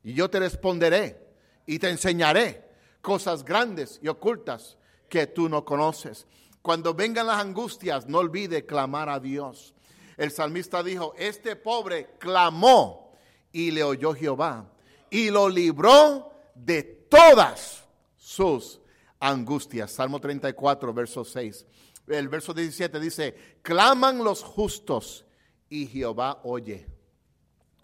y 0.03 0.13
yo 0.13 0.29
te 0.29 0.39
responderé 0.39 1.27
y 1.67 1.79
te 1.79 1.91
enseñaré 1.91 2.65
cosas 3.01 3.45
grandes 3.45 3.99
y 4.03 4.09
ocultas 4.09 4.77
que 5.09 5.27
tú 5.27 5.49
no 5.49 5.65
conoces. 5.65 6.27
Cuando 6.63 6.95
vengan 6.95 7.27
las 7.27 7.41
angustias, 7.41 8.07
no 8.07 8.19
olvide 8.19 8.65
clamar 8.65 9.09
a 9.09 9.21
Dios. 9.21 9.75
El 10.17 10.31
salmista 10.31 10.83
dijo, 10.83 11.15
este 11.19 11.57
pobre 11.57 12.17
clamó 12.19 13.13
y 13.53 13.71
le 13.71 13.83
oyó 13.83 14.15
Jehová 14.15 14.71
y 15.11 15.31
lo 15.31 15.49
libró 15.49 16.33
de 16.55 16.83
todas 16.83 17.85
sus 18.17 18.81
angustias. 19.21 19.93
Salmo 19.93 20.21
34, 20.21 20.93
verso 20.93 21.25
6. 21.25 21.67
El 22.09 22.29
verso 22.29 22.53
17 22.53 23.01
dice, 23.01 23.59
claman 23.63 24.23
los 24.23 24.43
justos 24.43 25.25
y 25.69 25.87
Jehová 25.87 26.41
oye. 26.45 26.87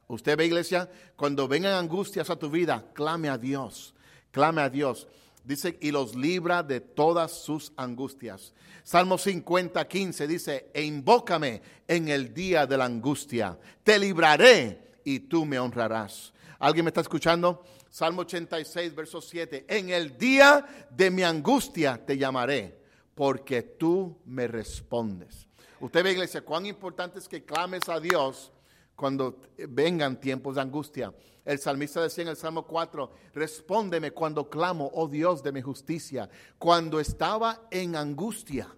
Usted 0.08 0.36
ve, 0.36 0.46
iglesia, 0.46 0.90
cuando 1.16 1.46
vengan 1.46 1.74
angustias 1.74 2.30
a 2.30 2.36
tu 2.36 2.50
vida, 2.50 2.84
clame 2.94 3.28
a 3.28 3.38
Dios, 3.38 3.94
clame 4.32 4.60
a 4.60 4.68
Dios. 4.68 5.06
Dice, 5.44 5.78
y 5.80 5.90
los 5.90 6.14
libra 6.14 6.62
de 6.62 6.80
todas 6.80 7.32
sus 7.32 7.72
angustias. 7.76 8.52
Salmo 8.82 9.18
50, 9.18 9.86
15 9.86 10.26
dice, 10.26 10.70
e 10.72 10.82
invócame 10.82 11.62
en 11.86 12.08
el 12.08 12.32
día 12.34 12.66
de 12.66 12.76
la 12.76 12.84
angustia, 12.84 13.58
te 13.82 13.98
libraré 13.98 14.98
y 15.04 15.20
tú 15.20 15.44
me 15.44 15.58
honrarás. 15.58 16.32
¿Alguien 16.58 16.84
me 16.84 16.90
está 16.90 17.00
escuchando? 17.00 17.64
Salmo 17.88 18.22
86, 18.22 18.94
verso 18.94 19.20
7, 19.20 19.64
en 19.68 19.90
el 19.90 20.16
día 20.16 20.64
de 20.90 21.10
mi 21.10 21.22
angustia 21.22 22.04
te 22.04 22.16
llamaré, 22.16 22.78
porque 23.14 23.62
tú 23.62 24.18
me 24.26 24.46
respondes. 24.46 25.48
Usted 25.80 26.04
ve, 26.04 26.12
iglesia, 26.12 26.42
cuán 26.42 26.66
importante 26.66 27.18
es 27.18 27.26
que 27.26 27.44
clames 27.44 27.88
a 27.88 27.98
Dios 27.98 28.52
cuando 29.00 29.40
vengan 29.56 30.20
tiempos 30.20 30.56
de 30.56 30.60
angustia. 30.60 31.10
El 31.42 31.58
salmista 31.58 32.02
decía 32.02 32.20
en 32.20 32.28
el 32.28 32.36
Salmo 32.36 32.66
4, 32.66 33.10
respóndeme 33.32 34.10
cuando 34.10 34.50
clamo, 34.50 34.90
oh 34.92 35.08
Dios 35.08 35.42
de 35.42 35.52
mi 35.52 35.62
justicia. 35.62 36.28
Cuando 36.58 37.00
estaba 37.00 37.66
en 37.70 37.96
angustia, 37.96 38.68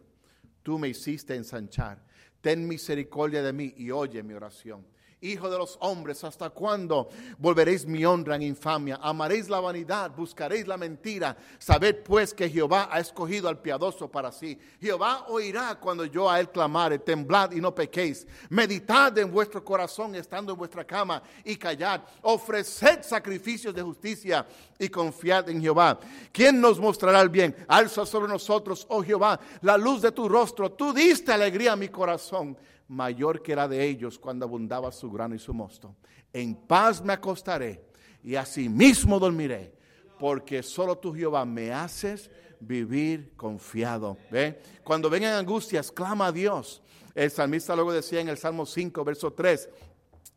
tú 0.63 0.79
me 0.79 0.87
hiciste 0.87 1.35
ensanchar. 1.35 2.05
Ten 2.41 2.69
misericordia 2.69 3.43
de 3.43 3.53
mí 3.53 3.75
y 3.77 3.91
oye 3.91 4.23
mi 4.23 4.33
oración. 4.33 4.87
Hijo 5.25 5.49
de 5.49 5.57
los 5.57 5.79
hombres, 5.81 6.25
¿hasta 6.25 6.51
cuándo 6.51 7.09
volveréis 7.39 7.87
mi 7.87 8.05
honra 8.05 8.35
en 8.35 8.43
infamia? 8.43 8.99
Amaréis 9.01 9.49
la 9.49 9.61
vanidad, 9.61 10.11
buscaréis 10.17 10.67
la 10.67 10.77
mentira. 10.77 11.37
Sabed 11.61 12.03
pues 12.03 12.35
que 12.35 12.51
Jehová 12.51 12.89
ha 12.91 12.99
escogido 12.99 13.49
al 13.49 13.61
piadoso 13.61 14.11
para 14.11 14.33
sí. 14.33 14.59
Jehová 14.81 15.27
oirá 15.29 15.77
cuando 15.79 16.07
yo 16.07 16.29
a 16.29 16.41
él 16.41 16.51
clamare. 16.51 16.99
Temblad 16.99 17.53
y 17.53 17.61
no 17.61 17.73
pequéis. 17.73 18.27
Meditad 18.49 19.17
en 19.17 19.31
vuestro 19.31 19.65
corazón 19.65 20.17
estando 20.17 20.55
en 20.55 20.59
vuestra 20.59 20.85
cama 20.85 21.23
y 21.45 21.55
callad. 21.55 22.01
Ofreced 22.23 23.05
sacrificios 23.05 23.73
de 23.73 23.83
justicia 23.83 24.45
y 24.77 24.89
confiad 24.89 25.49
en 25.51 25.63
Jehová. 25.63 26.01
¿Quién 26.33 26.61
nos 26.61 26.81
mostrará 26.81 27.21
el 27.21 27.29
bien? 27.29 27.55
Alza 27.69 28.05
sobre 28.05 28.27
nosotros, 28.27 28.85
oh 28.89 29.05
Jehová, 29.05 29.39
la 29.61 29.77
luz 29.77 30.03
de 30.03 30.11
tu 30.11 30.29
rostro. 30.29 30.73
Tú 30.73 30.93
diste 30.93 31.33
alegría 31.33 31.75
a 31.75 31.77
mi 31.77 31.91
corazón 31.91 32.57
mayor 32.93 33.43
que 33.43 33.53
era 33.53 33.67
de 33.67 33.85
ellos 33.85 34.19
cuando 34.19 34.45
abundaba 34.45 34.93
su 34.93 35.11
grano 35.11 35.35
y 35.35 35.39
su 35.39 35.55
mosto. 35.55 35.97
En 36.33 36.55
paz 36.55 37.03
me 37.03 37.15
acostaré 37.15 37.85
y 38.23 38.37
asimismo 38.37 39.19
dormiré, 39.19 39.75
porque 40.19 40.63
solo 40.63 40.99
tú, 40.99 41.15
Jehová, 41.15 41.45
me 41.45 41.73
haces 41.73 42.31
vivir 42.61 43.33
confiado. 43.35 44.19
¿Ve? 44.31 44.61
Cuando 44.85 45.09
vengan 45.09 45.35
angustias, 45.35 45.91
clama 45.91 46.27
a 46.27 46.33
Dios. 46.33 46.83
El 47.15 47.31
salmista 47.31 47.75
luego 47.75 47.93
decía 47.93 48.21
en 48.21 48.29
el 48.29 48.39
Salmo 48.39 48.67
5, 48.67 49.05
verso 49.05 49.33
3, 49.33 49.69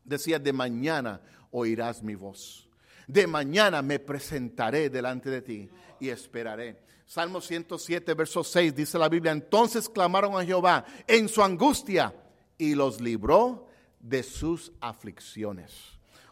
decía, 0.03 0.39
de 0.39 0.53
mañana 0.53 1.21
oirás 1.51 2.01
mi 2.01 2.15
voz. 2.15 2.69
De 3.05 3.27
mañana 3.27 3.81
me 3.81 3.99
presentaré 3.99 4.89
delante 4.89 5.29
de 5.29 5.41
ti 5.41 5.69
y 5.99 6.09
esperaré. 6.09 6.83
Salmo 7.05 7.39
107, 7.39 8.13
verso 8.13 8.43
6 8.43 8.73
dice 8.73 8.97
la 8.97 9.09
Biblia, 9.09 9.31
entonces 9.31 9.87
clamaron 9.87 10.39
a 10.39 10.43
Jehová 10.43 10.85
en 11.05 11.29
su 11.29 11.43
angustia 11.43 12.13
y 12.57 12.75
los 12.75 13.01
libró 13.01 13.67
de 13.99 14.23
sus 14.23 14.71
aflicciones. 14.79 15.71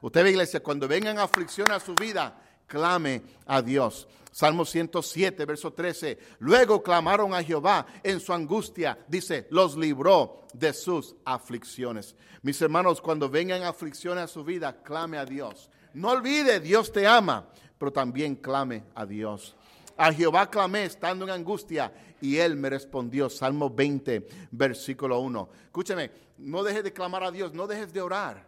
Usted 0.02 0.24
ve, 0.24 0.32
iglesia, 0.32 0.62
cuando 0.62 0.88
vengan 0.88 1.18
aflicciones 1.18 1.78
a 1.78 1.80
su 1.80 1.96
vida, 1.96 2.40
clame 2.68 3.22
a 3.46 3.62
Dios. 3.62 4.08
Salmo 4.32 4.66
107, 4.66 5.46
verso 5.46 5.72
13. 5.72 6.18
Luego 6.40 6.82
clamaron 6.82 7.34
a 7.34 7.44
Jehová 7.44 7.86
en 8.02 8.20
su 8.20 8.34
angustia. 8.34 8.98
Dice, 9.08 9.48
los 9.52 9.78
libró 9.78 10.42
de 10.54 10.74
sus 10.74 11.16
aflicciones. 11.24 12.16
Mis 12.42 12.60
hermanos, 12.62 13.00
cuando 13.00 13.30
vengan 13.30 13.64
aflicciones 13.64 14.24
a 14.24 14.28
su 14.28 14.44
vida, 14.44 14.82
clame 14.84 15.18
a 15.18 15.26
Dios. 15.26 15.70
No 15.94 16.10
olvide, 16.10 16.60
Dios 16.60 16.92
te 16.92 17.06
ama, 17.06 17.48
pero 17.78 17.94
también 17.94 18.36
clame 18.36 18.84
a 18.96 19.06
Dios. 19.06 19.56
A 19.98 20.12
Jehová 20.12 20.50
clamé 20.50 20.86
estando 20.86 21.26
en 21.26 21.32
angustia 21.32 21.94
y 22.22 22.38
él 22.38 22.56
me 22.56 22.70
respondió. 22.70 23.30
Salmo 23.30 23.70
20, 23.70 24.28
versículo 24.52 25.20
1. 25.20 25.50
Escúcheme, 25.66 26.12
no 26.38 26.64
dejes 26.64 26.84
de 26.84 26.94
clamar 26.94 27.24
a 27.24 27.32
Dios, 27.32 27.54
no 27.54 27.68
dejes 27.68 27.94
de 27.94 28.02
orar 28.02 28.48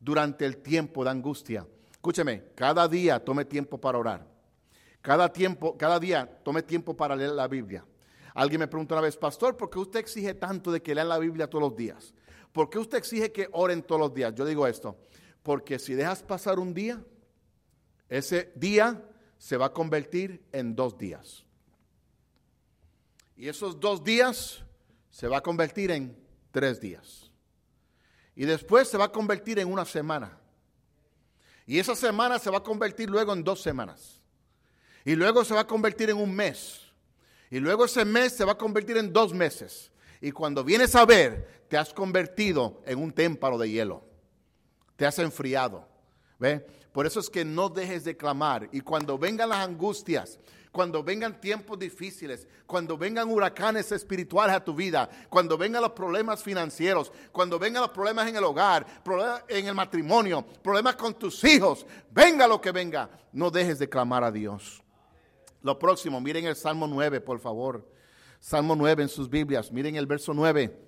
durante 0.00 0.44
el 0.44 0.58
tiempo 0.58 1.04
de 1.04 1.10
angustia. 1.10 1.66
Escúcheme, 1.92 2.44
cada 2.54 2.86
día 2.86 3.18
tome 3.24 3.44
tiempo 3.44 3.78
para 3.78 3.98
orar. 3.98 4.26
Cada, 5.00 5.32
tiempo, 5.32 5.76
cada 5.76 5.98
día 5.98 6.26
tome 6.42 6.62
tiempo 6.62 6.96
para 6.96 7.16
leer 7.16 7.32
la 7.32 7.48
Biblia. 7.48 7.84
Alguien 8.34 8.60
me 8.60 8.68
preguntó 8.68 8.94
una 8.94 9.02
vez, 9.02 9.16
pastor, 9.16 9.56
¿por 9.56 9.70
qué 9.70 9.78
usted 9.78 10.00
exige 10.00 10.34
tanto 10.34 10.72
de 10.72 10.82
que 10.82 10.94
lean 10.94 11.08
la 11.08 11.18
Biblia 11.18 11.48
todos 11.48 11.62
los 11.62 11.76
días? 11.76 12.12
¿Por 12.52 12.68
qué 12.68 12.78
usted 12.78 12.98
exige 12.98 13.32
que 13.32 13.48
oren 13.52 13.82
todos 13.82 14.00
los 14.00 14.14
días? 14.14 14.34
Yo 14.34 14.44
digo 14.44 14.66
esto, 14.66 14.96
porque 15.42 15.78
si 15.78 15.94
dejas 15.94 16.22
pasar 16.22 16.58
un 16.58 16.74
día, 16.74 17.02
ese 18.08 18.52
día 18.54 19.02
se 19.38 19.56
va 19.56 19.66
a 19.66 19.72
convertir 19.72 20.42
en 20.52 20.74
dos 20.74 20.96
días. 20.96 21.44
Y 23.36 23.48
esos 23.48 23.80
dos 23.80 24.02
días 24.04 24.62
se 25.10 25.28
va 25.28 25.38
a 25.38 25.42
convertir 25.42 25.90
en 25.90 26.16
tres 26.50 26.80
días. 26.80 27.30
Y 28.36 28.44
después 28.44 28.88
se 28.88 28.98
va 28.98 29.06
a 29.06 29.12
convertir 29.12 29.58
en 29.58 29.72
una 29.72 29.84
semana. 29.84 30.38
Y 31.66 31.78
esa 31.78 31.94
semana 31.94 32.38
se 32.38 32.50
va 32.50 32.58
a 32.58 32.62
convertir 32.62 33.08
luego 33.08 33.32
en 33.32 33.44
dos 33.44 33.60
semanas. 33.60 34.20
Y 35.04 35.14
luego 35.14 35.44
se 35.44 35.54
va 35.54 35.60
a 35.60 35.66
convertir 35.66 36.10
en 36.10 36.16
un 36.16 36.34
mes. 36.34 36.80
Y 37.50 37.60
luego 37.60 37.84
ese 37.84 38.04
mes 38.04 38.32
se 38.32 38.44
va 38.44 38.52
a 38.52 38.58
convertir 38.58 38.96
en 38.96 39.12
dos 39.12 39.32
meses. 39.32 39.92
Y 40.20 40.32
cuando 40.32 40.64
vienes 40.64 40.94
a 40.94 41.04
ver, 41.04 41.66
te 41.68 41.76
has 41.76 41.92
convertido 41.92 42.82
en 42.86 42.98
un 42.98 43.12
témpano 43.12 43.58
de 43.58 43.70
hielo. 43.70 44.04
Te 44.96 45.06
has 45.06 45.18
enfriado. 45.18 45.88
¿Ve? 46.38 46.66
Por 46.94 47.06
eso 47.06 47.18
es 47.18 47.28
que 47.28 47.44
no 47.44 47.68
dejes 47.68 48.04
de 48.04 48.16
clamar. 48.16 48.68
Y 48.70 48.80
cuando 48.80 49.18
vengan 49.18 49.48
las 49.48 49.66
angustias, 49.66 50.38
cuando 50.70 51.02
vengan 51.02 51.40
tiempos 51.40 51.76
difíciles, 51.76 52.46
cuando 52.66 52.96
vengan 52.96 53.28
huracanes 53.28 53.90
espirituales 53.90 54.54
a 54.54 54.62
tu 54.62 54.76
vida, 54.76 55.10
cuando 55.28 55.58
vengan 55.58 55.82
los 55.82 55.90
problemas 55.90 56.44
financieros, 56.44 57.10
cuando 57.32 57.58
vengan 57.58 57.82
los 57.82 57.90
problemas 57.90 58.28
en 58.28 58.36
el 58.36 58.44
hogar, 58.44 59.02
problemas 59.02 59.42
en 59.48 59.66
el 59.66 59.74
matrimonio, 59.74 60.46
problemas 60.62 60.94
con 60.94 61.14
tus 61.14 61.42
hijos, 61.42 61.84
venga 62.12 62.46
lo 62.46 62.60
que 62.60 62.70
venga, 62.70 63.10
no 63.32 63.50
dejes 63.50 63.80
de 63.80 63.88
clamar 63.88 64.22
a 64.22 64.30
Dios. 64.30 64.80
Lo 65.62 65.76
próximo, 65.76 66.20
miren 66.20 66.46
el 66.46 66.54
Salmo 66.54 66.86
9, 66.86 67.20
por 67.22 67.40
favor. 67.40 67.90
Salmo 68.38 68.76
9 68.76 69.02
en 69.02 69.08
sus 69.08 69.28
Biblias, 69.28 69.72
miren 69.72 69.96
el 69.96 70.06
verso 70.06 70.32
9. 70.32 70.78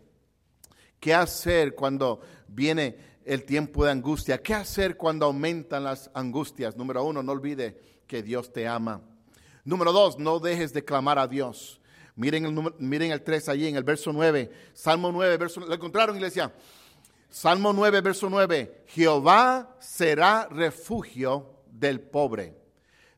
¿Qué 1.01 1.13
hacer 1.13 1.75
cuando 1.75 2.21
viene 2.47 3.16
el 3.27 3.45
tiempo 3.45 3.85
de 3.85 3.91
angustia. 3.91 4.41
¿Qué 4.41 4.55
hacer 4.55 4.97
cuando 4.97 5.27
aumentan 5.27 5.83
las 5.83 6.11
angustias? 6.15 6.77
Número 6.77 7.03
uno, 7.05 7.23
no 7.25 7.33
olvide 7.33 7.77
que 8.07 8.23
Dios 8.23 8.53
te 8.53 8.69
ama. 8.69 9.03
Número 9.65 9.93
dos, 9.93 10.17
no 10.17 10.39
dejes 10.39 10.73
de 10.73 10.85
clamar 10.85 11.19
a 11.19 11.27
Dios. 11.27 11.81
Miren 12.15 12.47
el, 12.47 12.73
miren 12.79 13.11
el 13.11 13.23
3 13.23 13.49
allí 13.49 13.67
en 13.67 13.75
el 13.75 13.83
verso 13.83 14.13
9. 14.13 14.51
Salmo 14.73 15.11
9, 15.11 15.37
verso 15.37 15.61
¿Lo 15.61 15.75
encontraron, 15.75 16.15
iglesia? 16.15 16.55
Salmo 17.29 17.73
9, 17.73 18.01
verso 18.01 18.31
9. 18.31 18.85
Jehová 18.87 19.77
será 19.81 20.47
refugio 20.49 21.65
del 21.67 22.01
pobre. 22.01 22.57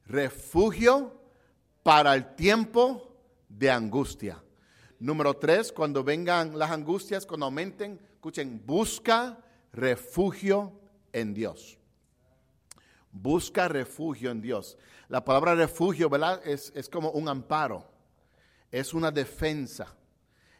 Refugio 0.07 1.21
para 1.83 2.15
el 2.15 2.35
tiempo 2.35 3.15
de 3.47 3.71
angustia. 3.71 4.43
Número 4.99 5.35
3, 5.35 5.71
cuando 5.73 6.03
vengan 6.03 6.59
las 6.59 6.71
angustias, 6.71 7.27
cuando 7.27 7.45
aumenten, 7.45 8.01
escuchen, 8.15 8.63
busca 8.65 9.39
refugio 9.81 10.73
en 11.13 11.35
Dios. 11.35 11.79
Busca 13.13 13.69
refugio 13.69 14.31
en 14.31 14.41
Dios. 14.41 14.77
La 15.09 15.25
palabra 15.25 15.55
refugio, 15.55 16.09
¿verdad? 16.09 16.41
Es, 16.45 16.73
es 16.75 16.89
como 16.89 17.11
un 17.11 17.29
amparo 17.29 17.99
es 18.71 18.95
una 18.95 19.11
defensa, 19.11 19.95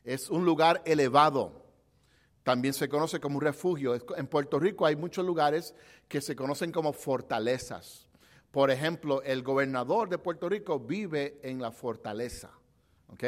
es 0.05 0.31
un 0.31 0.45
lugar 0.45 0.83
elevado. 0.85 1.67
También 2.43 2.73
se 2.73 2.89
conoce 2.89 3.21
como 3.21 3.37
un 3.37 3.43
refugio. 3.43 3.99
En 4.17 4.27
Puerto 4.27 4.59
Rico 4.59 4.87
hay 4.87 4.97
muchos 4.97 5.25
lugares 5.25 5.75
que 6.09 6.21
se 6.21 6.35
conocen 6.35 6.73
como 6.73 6.95
fortalezas. 6.95 8.09
Por 8.51 8.71
ejemplo, 8.71 9.23
el 9.23 9.43
gobernador 9.43 10.09
de 10.09 10.17
Puerto 10.17 10.49
Rico 10.49 10.81
vive 10.81 11.39
en 11.43 11.61
la 11.61 11.71
fortaleza. 11.71 12.51
¿ok? 13.09 13.25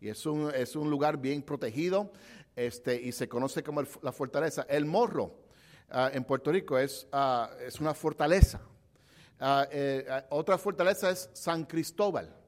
Y 0.00 0.08
es 0.08 0.24
un, 0.24 0.50
es 0.54 0.74
un 0.74 0.88
lugar 0.88 1.18
bien 1.18 1.42
protegido 1.42 2.12
este, 2.56 3.00
y 3.00 3.12
se 3.12 3.28
conoce 3.28 3.62
como 3.62 3.82
la 4.02 4.12
fortaleza. 4.12 4.66
El 4.68 4.84
morro 4.84 5.34
ah, 5.90 6.10
en 6.12 6.24
Puerto 6.24 6.52
Rico 6.52 6.78
es, 6.78 7.06
ah, 7.12 7.50
es 7.66 7.80
una 7.80 7.94
fortaleza. 7.94 8.60
Ah, 9.40 9.66
eh, 9.70 10.06
otra 10.30 10.58
fortaleza 10.58 11.10
es 11.10 11.30
San 11.32 11.64
Cristóbal 11.64 12.42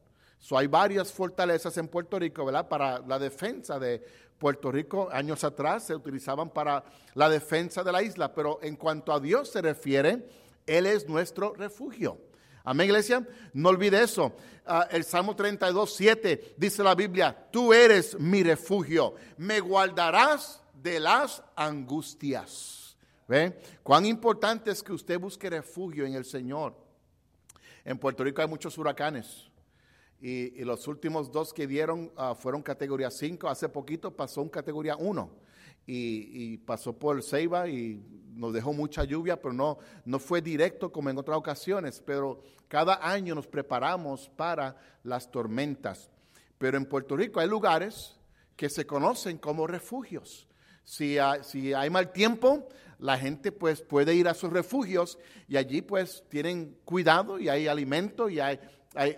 hay 0.52 0.66
varias 0.66 1.11
fortalezas 1.11 1.76
en 1.78 1.88
Puerto 1.88 2.18
Rico, 2.18 2.44
¿verdad? 2.44 2.68
Para 2.68 2.99
la 3.00 3.18
defensa 3.18 3.78
de 3.78 4.02
Puerto 4.38 4.70
Rico. 4.70 5.08
Años 5.11 5.42
atrás 5.42 5.84
se 5.84 5.94
utilizaban 5.94 6.50
para 6.50 6.84
la 7.14 7.30
defensa 7.30 7.82
de 7.82 7.92
la 7.92 8.02
isla, 8.02 8.34
pero 8.34 8.58
en 8.62 8.76
cuanto 8.76 9.12
a 9.12 9.20
Dios 9.20 9.50
se 9.50 9.62
refiere, 9.62 10.28
Él 10.66 10.87
es 10.87 11.08
nuestro 11.08 11.54
refugio. 11.54 12.18
Amén, 12.66 12.87
iglesia. 12.87 13.26
No 13.52 13.68
olvide 13.68 14.02
eso. 14.02 14.33
Ah, 14.64 14.88
el 14.90 15.04
Salmo 15.04 15.37
32, 15.37 15.94
7 15.94 16.54
dice 16.56 16.83
la 16.83 16.94
Biblia, 16.94 17.47
tú 17.52 17.75
eres 17.75 18.18
mi 18.18 18.42
refugio, 18.42 19.14
me 19.37 19.61
guardarás 19.61 20.62
de 20.83 20.99
las 20.99 21.42
angustias. 21.54 22.97
Cuán 23.83 24.06
importante 24.06 24.71
es 24.71 24.83
que 24.83 24.92
usted 24.92 25.18
busque 25.18 25.50
refugio 25.50 26.06
en 26.06 26.14
el 26.14 26.25
Señor. 26.25 26.75
En 27.85 27.99
Puerto 27.99 28.25
Rico 28.25 28.40
hay 28.40 28.49
muchos 28.49 28.76
huracanes. 28.78 29.50
Y, 30.21 30.64
los 30.64 30.88
últimos 30.88 31.30
dos 31.30 31.52
que 31.52 31.66
dieron 31.66 32.11
ah, 32.16 32.35
fueron 32.35 32.62
categoría 32.62 33.11
5. 33.11 33.47
Hace 33.47 33.68
poquito 33.68 34.11
pasó 34.11 34.40
un 34.40 34.49
categoría 34.49 34.97
1 34.97 35.44
y, 35.87 36.57
pasó 36.59 36.93
por 36.99 37.23
Ceiba 37.23 37.69
y 37.69 38.03
nos 38.35 38.53
dejó 38.53 38.73
mucha 38.73 39.05
lluvia, 39.05 39.41
pero 39.41 39.53
no, 39.53 39.79
no 40.05 40.19
fue 40.19 40.41
directo 40.41 40.91
como 40.91 41.11
en 41.11 41.19
otras 41.19 41.37
ocasiones. 41.37 42.03
Pero 42.05 42.43
cada 42.69 43.07
año 43.07 43.35
nos 43.35 43.47
preparamos 43.47 44.31
para 44.37 44.76
las 45.03 45.31
tormentas. 45.31 46.11
Pero 46.59 46.76
en 46.76 46.87
Puerto 46.87 47.17
Rico 47.17 47.41
hay 47.41 47.49
lugares 47.49 48.17
que 48.57 48.71
se 48.71 48.87
conocen 48.87 49.38
como 49.38 49.67
refugios. 49.67 50.49
Si 50.85 51.19
hay, 51.19 51.43
si 51.45 51.73
hay, 51.73 51.91
mal 51.91 52.12
tiempo, 52.12 52.69
la 52.99 53.19
gente 53.19 53.53
pues 53.53 53.83
puede 53.83 54.14
ir 54.14 54.29
a 54.29 54.35
sus 54.35 54.53
refugios 54.53 55.19
y 55.49 55.57
allí 55.57 55.83
pues 55.83 56.25
tienen 56.29 56.76
cuidado 56.85 57.38
y 57.38 57.49
hay 57.49 57.69
alimento 57.69 58.29
y 58.29 58.41
hay 58.41 58.59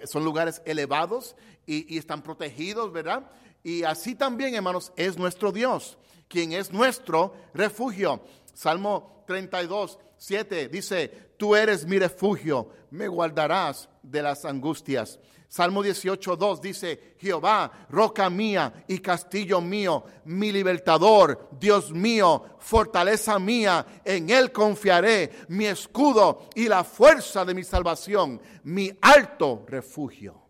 son 0.04 0.24
lugares 0.24 0.62
elevados 0.64 1.36
y, 1.66 1.98
están 1.98 2.22
protegidos, 2.22 2.92
¿verdad? 2.92 3.30
Y 3.62 3.82
así 3.82 4.14
también, 4.14 4.54
hermanos, 4.54 4.92
es 4.96 5.18
nuestro 5.18 5.52
Dios, 5.52 5.98
quien 6.28 6.52
es 6.52 6.72
nuestro 6.72 7.34
refugio. 7.54 8.22
Salmo 8.52 9.24
32, 9.26 9.98
7 10.16 10.68
dice, 10.68 11.08
tú 11.36 11.54
eres 11.54 11.86
mi 11.86 11.98
refugio, 11.98 12.70
me 12.90 13.08
guardarás 13.08 13.88
de 14.02 14.22
las 14.22 14.44
angustias. 14.44 15.18
Salmo 15.48 15.82
18, 15.82 16.36
2 16.36 16.60
dice, 16.60 17.14
Jehová, 17.18 17.86
roca 17.88 18.28
mía 18.28 18.84
y 18.88 18.98
castillo 18.98 19.60
mío, 19.60 20.04
mi 20.24 20.50
libertador, 20.50 21.48
Dios 21.58 21.92
mío, 21.92 22.56
fortaleza 22.58 23.38
mía, 23.38 23.86
en 24.04 24.28
él 24.30 24.50
confiaré, 24.50 25.46
mi 25.48 25.66
escudo 25.66 26.48
y 26.54 26.68
la 26.68 26.82
fuerza 26.82 27.44
de 27.44 27.54
mi 27.54 27.62
salvación, 27.62 28.40
mi 28.64 28.90
alto 29.00 29.64
refugio. 29.68 30.42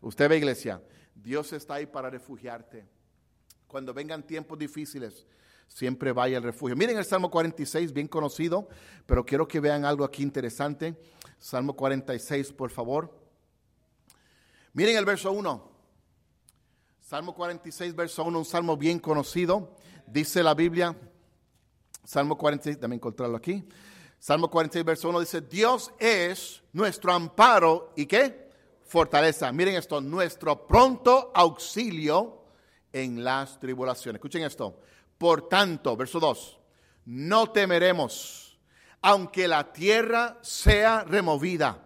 Usted 0.00 0.28
ve, 0.28 0.38
iglesia, 0.38 0.80
Dios 1.14 1.52
está 1.52 1.74
ahí 1.74 1.86
para 1.86 2.08
refugiarte. 2.08 2.86
Cuando 3.68 3.92
vengan 3.92 4.26
tiempos 4.26 4.58
difíciles, 4.58 5.26
siempre 5.68 6.12
vaya 6.12 6.38
al 6.38 6.42
refugio. 6.42 6.74
Miren 6.74 6.96
el 6.96 7.04
Salmo 7.04 7.30
46, 7.30 7.92
bien 7.92 8.08
conocido, 8.08 8.66
pero 9.04 9.26
quiero 9.26 9.46
que 9.46 9.60
vean 9.60 9.84
algo 9.84 10.04
aquí 10.04 10.22
interesante. 10.22 10.96
Salmo 11.38 11.76
46, 11.76 12.52
por 12.54 12.70
favor. 12.70 13.14
Miren 14.72 14.96
el 14.96 15.04
verso 15.04 15.30
1. 15.32 15.70
Salmo 16.98 17.34
46, 17.34 17.94
verso 17.94 18.24
1, 18.24 18.38
un 18.38 18.44
salmo 18.46 18.76
bien 18.76 18.98
conocido. 18.98 19.76
Dice 20.06 20.42
la 20.42 20.54
Biblia, 20.54 20.96
Salmo 22.04 22.38
46, 22.38 22.76
déjame 22.76 22.94
encontrarlo 22.94 23.36
aquí. 23.36 23.62
Salmo 24.18 24.50
46, 24.50 24.84
verso 24.84 25.10
1 25.10 25.20
dice, 25.20 25.42
Dios 25.42 25.92
es 25.98 26.62
nuestro 26.72 27.12
amparo 27.12 27.92
y 27.96 28.06
qué? 28.06 28.50
Fortaleza. 28.86 29.52
Miren 29.52 29.74
esto, 29.76 30.00
nuestro 30.00 30.66
pronto 30.66 31.30
auxilio 31.34 32.37
en 32.92 33.22
las 33.24 33.58
tribulaciones. 33.58 34.18
Escuchen 34.18 34.42
esto. 34.42 34.80
Por 35.16 35.48
tanto, 35.48 35.96
verso 35.96 36.20
2, 36.20 36.58
no 37.06 37.50
temeremos, 37.50 38.58
aunque 39.00 39.48
la 39.48 39.72
tierra 39.72 40.38
sea 40.42 41.04
removida 41.04 41.84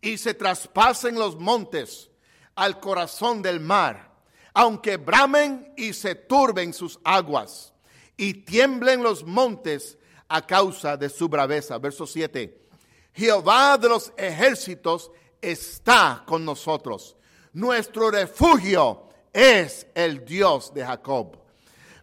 y 0.00 0.18
se 0.18 0.34
traspasen 0.34 1.16
los 1.16 1.36
montes 1.36 2.10
al 2.54 2.80
corazón 2.80 3.42
del 3.42 3.60
mar, 3.60 4.12
aunque 4.54 4.96
bramen 4.96 5.72
y 5.76 5.92
se 5.92 6.14
turben 6.14 6.72
sus 6.72 6.98
aguas 7.04 7.72
y 8.16 8.34
tiemblen 8.34 9.02
los 9.02 9.24
montes 9.24 9.98
a 10.28 10.46
causa 10.46 10.96
de 10.96 11.08
su 11.08 11.28
braveza. 11.28 11.78
Verso 11.78 12.06
7. 12.06 12.66
Jehová 13.12 13.78
de 13.78 13.88
los 13.88 14.12
ejércitos 14.16 15.10
está 15.40 16.22
con 16.26 16.44
nosotros. 16.44 17.16
Nuestro 17.52 18.10
refugio 18.10 19.07
es 19.32 19.86
el 19.94 20.24
Dios 20.24 20.72
de 20.72 20.84
Jacob. 20.84 21.36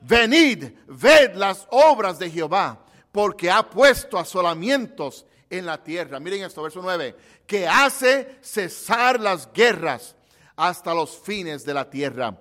Venid, 0.01 0.65
ved 0.87 1.35
las 1.35 1.67
obras 1.71 2.19
de 2.19 2.29
Jehová, 2.29 2.85
porque 3.11 3.49
ha 3.49 3.67
puesto 3.67 4.17
asolamientos 4.17 5.25
en 5.49 5.65
la 5.65 5.83
tierra. 5.83 6.19
Miren 6.19 6.43
esto, 6.43 6.61
verso 6.61 6.81
9, 6.81 7.15
que 7.47 7.67
hace 7.67 8.37
cesar 8.41 9.19
las 9.19 9.51
guerras 9.51 10.15
hasta 10.55 10.93
los 10.93 11.17
fines 11.17 11.65
de 11.65 11.73
la 11.73 11.89
tierra, 11.89 12.37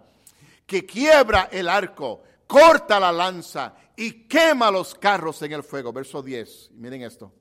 que 0.66 0.84
quiebra 0.84 1.48
el 1.50 1.68
arco, 1.68 2.22
corta 2.46 3.00
la 3.00 3.12
lanza 3.12 3.74
y 3.96 4.26
quema 4.26 4.70
los 4.70 4.94
carros 4.94 5.40
en 5.42 5.52
el 5.52 5.62
fuego. 5.62 5.92
Verso 5.92 6.22
10, 6.22 6.70
miren 6.74 7.02
esto, 7.02 7.32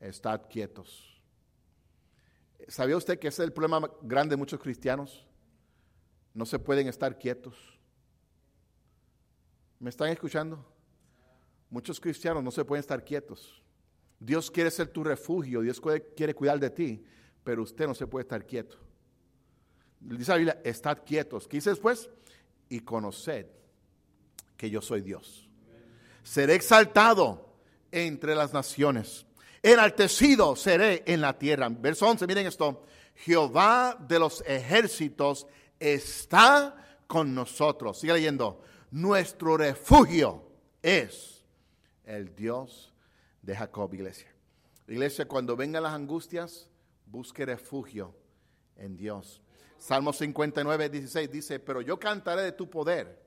estad 0.00 0.42
quietos. 0.48 1.06
¿Sabía 2.68 2.96
usted 2.96 3.18
que 3.18 3.28
ese 3.28 3.42
es 3.42 3.46
el 3.46 3.52
problema 3.52 3.90
grande 4.02 4.34
de 4.34 4.36
muchos 4.36 4.60
cristianos? 4.60 5.26
No 6.34 6.46
se 6.46 6.58
pueden 6.58 6.88
estar 6.88 7.18
quietos. 7.18 7.54
¿Me 9.78 9.90
están 9.90 10.08
escuchando? 10.10 10.64
Muchos 11.70 12.00
cristianos 12.00 12.42
no 12.42 12.50
se 12.50 12.64
pueden 12.64 12.80
estar 12.80 13.04
quietos. 13.04 13.62
Dios 14.18 14.50
quiere 14.50 14.70
ser 14.70 14.88
tu 14.88 15.02
refugio, 15.02 15.62
Dios 15.62 15.80
quiere 16.14 16.34
cuidar 16.34 16.60
de 16.60 16.70
ti, 16.70 17.02
pero 17.42 17.62
usted 17.62 17.86
no 17.86 17.94
se 17.94 18.06
puede 18.06 18.24
estar 18.24 18.46
quieto. 18.46 18.76
Dice 20.00 20.32
la 20.32 20.36
Biblia, 20.36 20.60
estad 20.64 20.98
quietos. 21.04 21.48
¿Qué 21.48 21.58
dice 21.58 21.70
después? 21.70 22.10
Y 22.68 22.80
conoced 22.80 23.46
que 24.56 24.68
yo 24.68 24.80
soy 24.80 25.00
Dios. 25.00 25.48
Seré 26.22 26.54
exaltado 26.54 27.56
entre 27.90 28.34
las 28.34 28.52
naciones. 28.52 29.26
Enaltecido 29.62 30.56
seré 30.56 31.02
en 31.06 31.20
la 31.20 31.38
tierra. 31.38 31.68
Verso 31.68 32.06
11, 32.06 32.26
miren 32.26 32.46
esto. 32.46 32.84
Jehová 33.14 33.96
de 34.08 34.18
los 34.18 34.42
ejércitos 34.46 35.46
está 35.80 36.76
con 37.06 37.34
nosotros. 37.34 37.98
Sigue 37.98 38.12
leyendo. 38.12 38.62
Nuestro 38.92 39.56
refugio 39.56 40.44
es 40.82 41.44
el 42.04 42.34
Dios 42.36 42.92
de 43.42 43.56
Jacob, 43.56 43.92
iglesia. 43.94 44.28
Iglesia, 44.86 45.26
cuando 45.26 45.56
vengan 45.56 45.82
las 45.82 45.94
angustias, 45.94 46.68
busque 47.06 47.46
refugio 47.46 48.14
en 48.76 48.96
Dios. 48.96 49.40
Salmo 49.78 50.12
59, 50.12 50.90
16 50.90 51.30
dice, 51.30 51.58
pero 51.58 51.80
yo 51.80 51.98
cantaré 51.98 52.42
de 52.42 52.52
tu 52.52 52.68
poder 52.68 53.20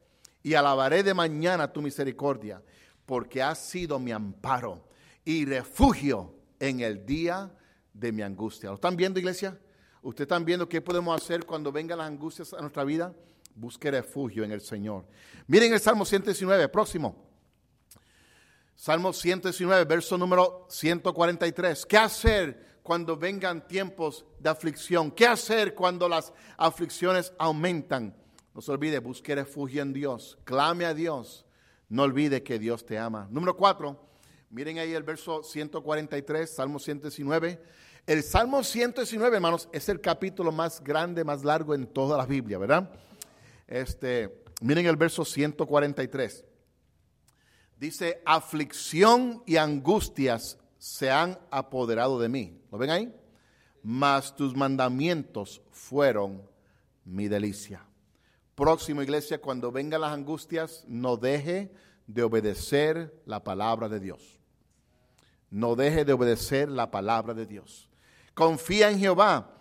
y 0.43 0.53
alabaré 0.53 1.01
de 1.01 1.13
mañana 1.13 1.71
tu 1.71 1.81
misericordia, 1.81 2.61
porque 3.05 3.41
has 3.41 3.59
sido 3.59 3.97
mi 3.97 4.11
amparo 4.11 4.87
y 5.25 5.45
refugio 5.45 6.35
en 6.59 6.81
el 6.81 7.05
día 7.05 7.51
de 7.93 8.11
mi 8.11 8.21
angustia. 8.21 8.69
¿Lo 8.69 8.75
están 8.75 8.95
viendo, 8.95 9.19
iglesia? 9.19 9.57
Ustedes 10.03 10.25
están 10.25 10.43
viendo 10.43 10.67
qué 10.67 10.81
podemos 10.81 11.15
hacer 11.15 11.45
cuando 11.45 11.71
vengan 11.71 11.97
las 11.97 12.07
angustias 12.07 12.53
a 12.53 12.59
nuestra 12.59 12.83
vida. 12.83 13.15
Busque 13.55 13.89
refugio 13.89 14.43
en 14.43 14.51
el 14.51 14.59
Señor. 14.59 15.05
Miren 15.47 15.71
el 15.71 15.79
Salmo 15.79 16.03
119, 16.03 16.67
próximo. 16.67 17.15
Salmo 18.75 19.13
119, 19.13 19.85
verso 19.85 20.17
número 20.17 20.67
143. 20.69 21.85
¿Qué 21.85 21.97
hacer 21.97 22.79
cuando 22.83 23.15
vengan 23.15 23.65
tiempos 23.65 24.25
de 24.39 24.49
aflicción? 24.49 25.09
¿Qué 25.09 25.25
hacer 25.25 25.73
cuando 25.73 26.09
las 26.09 26.33
aflicciones 26.57 27.31
aumentan? 27.37 28.13
No 28.53 28.61
se 28.61 28.71
olvide, 28.73 28.99
busque 28.99 29.33
refugio 29.33 29.81
en 29.81 29.93
Dios. 29.93 30.37
Clame 30.43 30.83
a 30.83 30.93
Dios. 30.93 31.45
No 31.87 32.03
olvide 32.03 32.43
que 32.43 32.59
Dios 32.59 32.85
te 32.85 32.99
ama. 32.99 33.29
Número 33.31 33.55
4. 33.55 33.97
Miren 34.49 34.79
ahí 34.79 34.93
el 34.93 35.03
verso 35.03 35.43
143, 35.43 36.53
Salmo 36.53 36.77
119. 36.77 37.61
El 38.05 38.21
Salmo 38.21 38.63
119, 38.63 39.37
hermanos, 39.37 39.69
es 39.71 39.87
el 39.87 40.01
capítulo 40.01 40.51
más 40.51 40.83
grande, 40.83 41.23
más 41.23 41.45
largo 41.45 41.73
en 41.73 41.87
toda 41.87 42.17
la 42.17 42.25
Biblia, 42.25 42.57
¿verdad? 42.57 42.89
Este, 43.65 44.43
miren 44.59 44.87
el 44.87 44.97
verso 44.97 45.23
143. 45.23 46.43
Dice, 47.79 48.21
aflicción 48.25 49.41
y 49.45 49.55
angustias 49.55 50.57
se 50.77 51.09
han 51.09 51.39
apoderado 51.49 52.19
de 52.19 52.27
mí. 52.27 52.61
¿Lo 52.73 52.77
ven 52.77 52.89
ahí? 52.89 53.15
Mas 53.81 54.35
tus 54.35 54.53
mandamientos 54.53 55.61
fueron 55.71 56.41
mi 57.05 57.29
delicia. 57.29 57.85
Próximo 58.53 59.01
iglesia, 59.01 59.39
cuando 59.39 59.71
vengan 59.71 60.01
las 60.01 60.11
angustias, 60.11 60.83
no 60.89 61.15
deje 61.15 61.71
de 62.07 62.23
obedecer 62.23 63.21
la 63.25 63.45
palabra 63.45 63.87
de 63.87 64.01
Dios. 64.01 64.41
No 65.49 65.77
deje 65.77 66.03
de 66.03 66.11
obedecer 66.11 66.67
la 66.67 66.91
palabra 66.91 67.33
de 67.33 67.45
Dios. 67.45 67.89
Confía 68.33 68.89
en 68.89 68.99
Jehová 68.99 69.51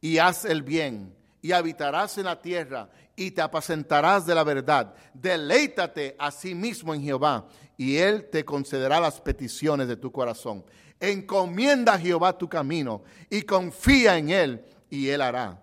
y 0.00 0.18
haz 0.18 0.44
el 0.44 0.62
bien, 0.62 1.14
y 1.40 1.52
habitarás 1.52 2.18
en 2.18 2.24
la 2.24 2.40
tierra, 2.40 2.88
y 3.16 3.30
te 3.30 3.40
apacentarás 3.40 4.26
de 4.26 4.34
la 4.34 4.44
verdad. 4.44 4.94
Deleítate 5.14 6.16
a 6.18 6.30
sí 6.30 6.54
mismo 6.54 6.94
en 6.94 7.02
Jehová, 7.02 7.46
y 7.76 7.96
él 7.96 8.28
te 8.30 8.44
concederá 8.44 9.00
las 9.00 9.20
peticiones 9.20 9.88
de 9.88 9.96
tu 9.96 10.10
corazón. 10.12 10.64
Encomienda 11.00 11.94
a 11.94 11.98
Jehová 11.98 12.36
tu 12.36 12.48
camino, 12.48 13.02
y 13.28 13.42
confía 13.42 14.18
en 14.18 14.30
él, 14.30 14.64
y 14.88 15.08
él 15.08 15.20
hará. 15.20 15.62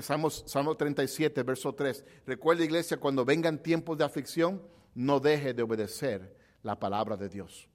Salmo 0.00 0.76
37, 0.76 1.42
verso 1.42 1.74
3. 1.74 2.04
Recuerda, 2.26 2.64
iglesia, 2.64 2.96
cuando 2.98 3.24
vengan 3.24 3.60
tiempos 3.60 3.98
de 3.98 4.04
aflicción, 4.04 4.62
no 4.94 5.18
deje 5.18 5.54
de 5.54 5.62
obedecer 5.62 6.36
la 6.62 6.78
palabra 6.78 7.16
de 7.16 7.28
Dios. 7.28 7.68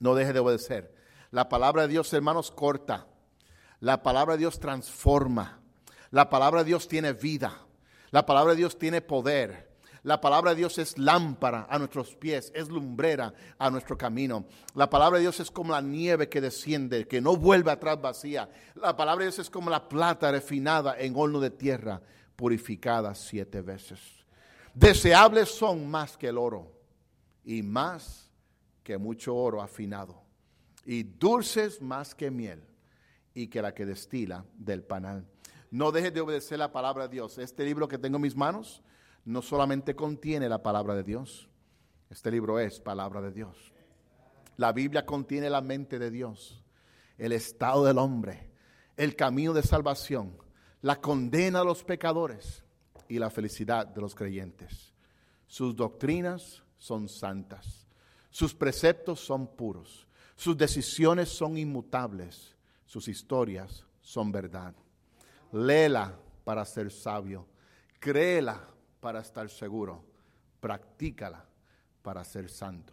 No 0.00 0.14
deje 0.14 0.32
de 0.32 0.40
obedecer. 0.40 1.03
La 1.34 1.48
palabra 1.48 1.82
de 1.82 1.88
Dios, 1.88 2.12
hermanos, 2.12 2.52
corta. 2.52 3.08
La 3.80 4.04
palabra 4.04 4.34
de 4.34 4.38
Dios 4.38 4.60
transforma. 4.60 5.58
La 6.12 6.30
palabra 6.30 6.60
de 6.60 6.68
Dios 6.68 6.86
tiene 6.86 7.12
vida. 7.12 7.66
La 8.12 8.24
palabra 8.24 8.52
de 8.52 8.58
Dios 8.58 8.78
tiene 8.78 9.00
poder. 9.00 9.74
La 10.04 10.20
palabra 10.20 10.52
de 10.52 10.58
Dios 10.58 10.78
es 10.78 10.96
lámpara 10.96 11.66
a 11.68 11.76
nuestros 11.80 12.14
pies, 12.14 12.52
es 12.54 12.68
lumbrera 12.68 13.34
a 13.58 13.68
nuestro 13.68 13.98
camino. 13.98 14.44
La 14.76 14.88
palabra 14.88 15.18
de 15.18 15.22
Dios 15.22 15.40
es 15.40 15.50
como 15.50 15.72
la 15.72 15.80
nieve 15.80 16.28
que 16.28 16.40
desciende, 16.40 17.08
que 17.08 17.20
no 17.20 17.36
vuelve 17.36 17.72
atrás 17.72 18.00
vacía. 18.00 18.48
La 18.76 18.96
palabra 18.96 19.24
de 19.24 19.30
Dios 19.32 19.40
es 19.40 19.50
como 19.50 19.70
la 19.70 19.88
plata 19.88 20.30
refinada 20.30 20.96
en 21.00 21.16
horno 21.16 21.40
de 21.40 21.50
tierra, 21.50 22.00
purificada 22.36 23.12
siete 23.16 23.60
veces. 23.60 23.98
Deseables 24.72 25.48
son 25.48 25.90
más 25.90 26.16
que 26.16 26.28
el 26.28 26.38
oro 26.38 26.70
y 27.42 27.64
más 27.64 28.30
que 28.84 28.96
mucho 28.98 29.34
oro 29.34 29.60
afinado 29.60 30.23
y 30.84 31.02
dulces 31.02 31.80
más 31.80 32.14
que 32.14 32.30
miel 32.30 32.62
y 33.34 33.48
que 33.48 33.62
la 33.62 33.74
que 33.74 33.86
destila 33.86 34.44
del 34.54 34.82
panal. 34.82 35.26
No 35.70 35.90
dejes 35.90 36.14
de 36.14 36.20
obedecer 36.20 36.58
la 36.58 36.72
palabra 36.72 37.08
de 37.08 37.14
Dios. 37.14 37.38
Este 37.38 37.64
libro 37.64 37.88
que 37.88 37.98
tengo 37.98 38.16
en 38.16 38.22
mis 38.22 38.36
manos 38.36 38.82
no 39.24 39.42
solamente 39.42 39.96
contiene 39.96 40.48
la 40.48 40.62
palabra 40.62 40.94
de 40.94 41.02
Dios, 41.02 41.48
este 42.10 42.30
libro 42.30 42.60
es 42.60 42.78
palabra 42.78 43.20
de 43.20 43.32
Dios. 43.32 43.72
La 44.56 44.72
Biblia 44.72 45.04
contiene 45.04 45.50
la 45.50 45.60
mente 45.60 45.98
de 45.98 46.10
Dios, 46.10 46.62
el 47.18 47.32
estado 47.32 47.84
del 47.84 47.98
hombre, 47.98 48.50
el 48.96 49.16
camino 49.16 49.52
de 49.52 49.62
salvación, 49.62 50.36
la 50.82 51.00
condena 51.00 51.62
a 51.62 51.64
los 51.64 51.82
pecadores 51.82 52.62
y 53.08 53.18
la 53.18 53.30
felicidad 53.30 53.86
de 53.86 54.00
los 54.00 54.14
creyentes. 54.14 54.92
Sus 55.46 55.74
doctrinas 55.74 56.62
son 56.78 57.08
santas, 57.08 57.86
sus 58.30 58.54
preceptos 58.54 59.20
son 59.20 59.48
puros, 59.48 60.06
sus 60.36 60.56
decisiones 60.56 61.28
son 61.28 61.56
inmutables, 61.56 62.54
sus 62.86 63.08
historias 63.08 63.84
son 64.00 64.32
verdad. 64.32 64.74
Léela 65.52 66.18
para 66.44 66.64
ser 66.64 66.90
sabio, 66.90 67.46
créela 68.00 68.60
para 69.00 69.20
estar 69.20 69.48
seguro, 69.48 70.04
practícala 70.60 71.44
para 72.02 72.24
ser 72.24 72.50
santo. 72.50 72.92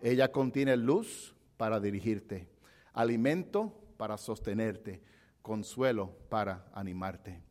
Ella 0.00 0.30
contiene 0.30 0.76
luz 0.76 1.34
para 1.56 1.80
dirigirte, 1.80 2.48
alimento 2.92 3.74
para 3.96 4.16
sostenerte, 4.16 5.02
consuelo 5.42 6.16
para 6.28 6.66
animarte. 6.72 7.42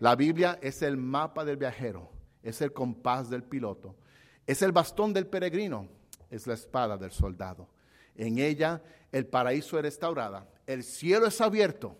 La 0.00 0.16
Biblia 0.16 0.58
es 0.60 0.82
el 0.82 0.96
mapa 0.96 1.44
del 1.44 1.56
viajero, 1.56 2.10
es 2.42 2.60
el 2.60 2.72
compás 2.72 3.30
del 3.30 3.44
piloto, 3.44 3.96
es 4.46 4.60
el 4.62 4.72
bastón 4.72 5.12
del 5.12 5.26
peregrino, 5.26 5.88
es 6.30 6.46
la 6.46 6.54
espada 6.54 6.98
del 6.98 7.12
soldado. 7.12 7.68
En 8.16 8.38
ella 8.38 8.82
el 9.12 9.26
paraíso 9.26 9.76
es 9.76 9.82
restaurada, 9.82 10.48
el 10.66 10.82
cielo 10.82 11.26
es 11.26 11.40
abierto 11.40 11.96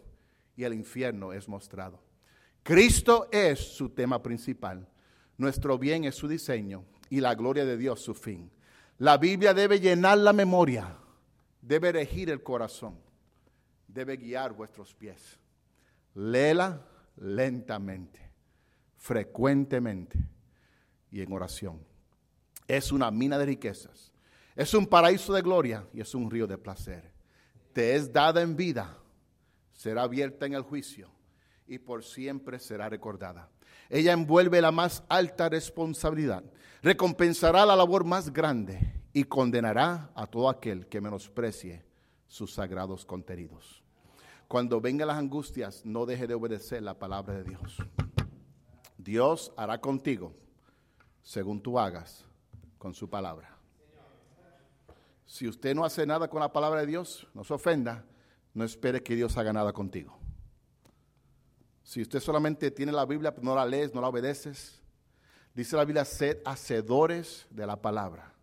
y 0.57 0.65
el 0.65 0.75
infierno 0.75 1.33
es 1.33 1.49
mostrado. 1.49 2.03
Cristo 2.63 3.29
es 3.31 3.59
su 3.59 3.91
tema 3.91 4.23
principal, 4.23 4.89
nuestro 5.37 5.79
bien 5.79 6.05
es 6.05 6.15
su 6.15 6.29
diseño 6.29 6.85
y 7.11 7.21
la 7.21 7.35
gloria 7.35 7.65
de 7.65 7.77
Dios 7.77 8.01
su 8.01 8.15
fin. 8.15 8.51
La 8.99 9.19
Biblia 9.19 9.55
debe 9.55 9.81
llenar 9.81 10.19
la 10.19 10.33
memoria, 10.33 10.97
debe 11.61 11.93
regir 11.93 12.31
el 12.31 12.43
corazón, 12.43 12.99
debe 13.89 14.17
guiar 14.17 14.53
vuestros 14.53 14.95
pies. 14.95 15.39
Léela 16.15 16.87
lentamente, 17.17 18.21
frecuentemente 18.97 20.19
y 21.11 21.23
en 21.23 21.33
oración. 21.33 21.81
Es 22.69 22.93
una 22.93 23.11
mina 23.11 23.37
de 23.37 23.47
riquezas 23.47 24.14
es 24.57 24.73
un 24.75 24.87
paraíso 24.87 25.33
de 25.33 25.43
gloria 25.43 25.87
y 25.93 26.01
es 26.01 26.15
un 26.15 26.31
río 26.31 26.47
de 26.47 26.59
placer. 26.59 27.13
Te 27.73 27.97
es 27.97 28.13
dada 28.13 28.41
en 28.41 28.57
vida, 28.57 28.97
será 29.73 30.03
abierta 30.03 30.47
en 30.47 30.55
el 30.55 30.63
juicio 30.63 31.11
y 31.67 31.79
por 31.79 32.05
siempre 32.05 32.59
será 32.59 32.89
recordada. 32.89 33.49
Ella 33.91 34.13
envuelve 34.13 34.61
la 34.61 34.71
más 34.71 35.03
alta 35.09 35.49
responsabilidad, 35.49 36.45
recompensará 36.83 37.67
la 37.67 37.77
labor 37.77 38.05
más 38.05 38.33
grande 38.33 39.03
y 39.13 39.25
condenará 39.25 40.11
a 40.15 40.27
todo 40.27 40.49
aquel 40.49 40.87
que 40.87 41.01
menosprecie 41.01 41.85
sus 42.27 42.55
sagrados 42.55 43.05
contenidos. 43.05 43.83
Cuando 44.49 44.81
vengan 44.81 45.09
las 45.09 45.19
angustias, 45.19 45.85
no 45.85 46.07
deje 46.07 46.27
de 46.27 46.35
obedecer 46.35 46.83
la 46.83 46.99
palabra 46.99 47.35
de 47.35 47.45
Dios. 47.45 47.79
Dios 48.99 49.53
hará 49.57 49.81
contigo 49.81 50.33
según 51.23 51.61
tú 51.61 51.79
hagas 51.79 52.25
con 52.79 52.95
su 52.95 53.09
palabra. 53.09 53.54
Si 55.27 55.49
usted 55.49 55.75
no 55.75 55.85
hace 55.85 56.07
nada 56.07 56.29
con 56.29 56.41
la 56.41 56.53
palabra 56.53 56.81
de 56.81 56.87
Dios, 56.87 57.27
no 57.35 57.45
se 57.45 57.55
ofenda, 57.55 58.05
no 58.53 58.65
espere 58.65 59.03
que 59.03 59.17
Dios 59.17 59.37
haga 59.37 59.53
nada 59.53 59.73
contigo. 59.73 60.19
Si 61.83 62.01
usted 62.01 62.21
solamente 62.21 62.71
tiene 62.71 62.93
la 62.93 63.05
Biblia, 63.05 63.35
no 63.43 63.55
la 63.55 63.67
lees, 63.67 63.95
no 63.95 64.01
la 64.01 64.09
obedeces, 64.09 64.81
dice 65.55 65.77
la 65.77 65.85
Biblia, 65.85 66.05
sed 66.05 66.39
hacedores 66.45 67.47
de 67.51 67.67
la 67.67 67.81
palabra 67.81 68.35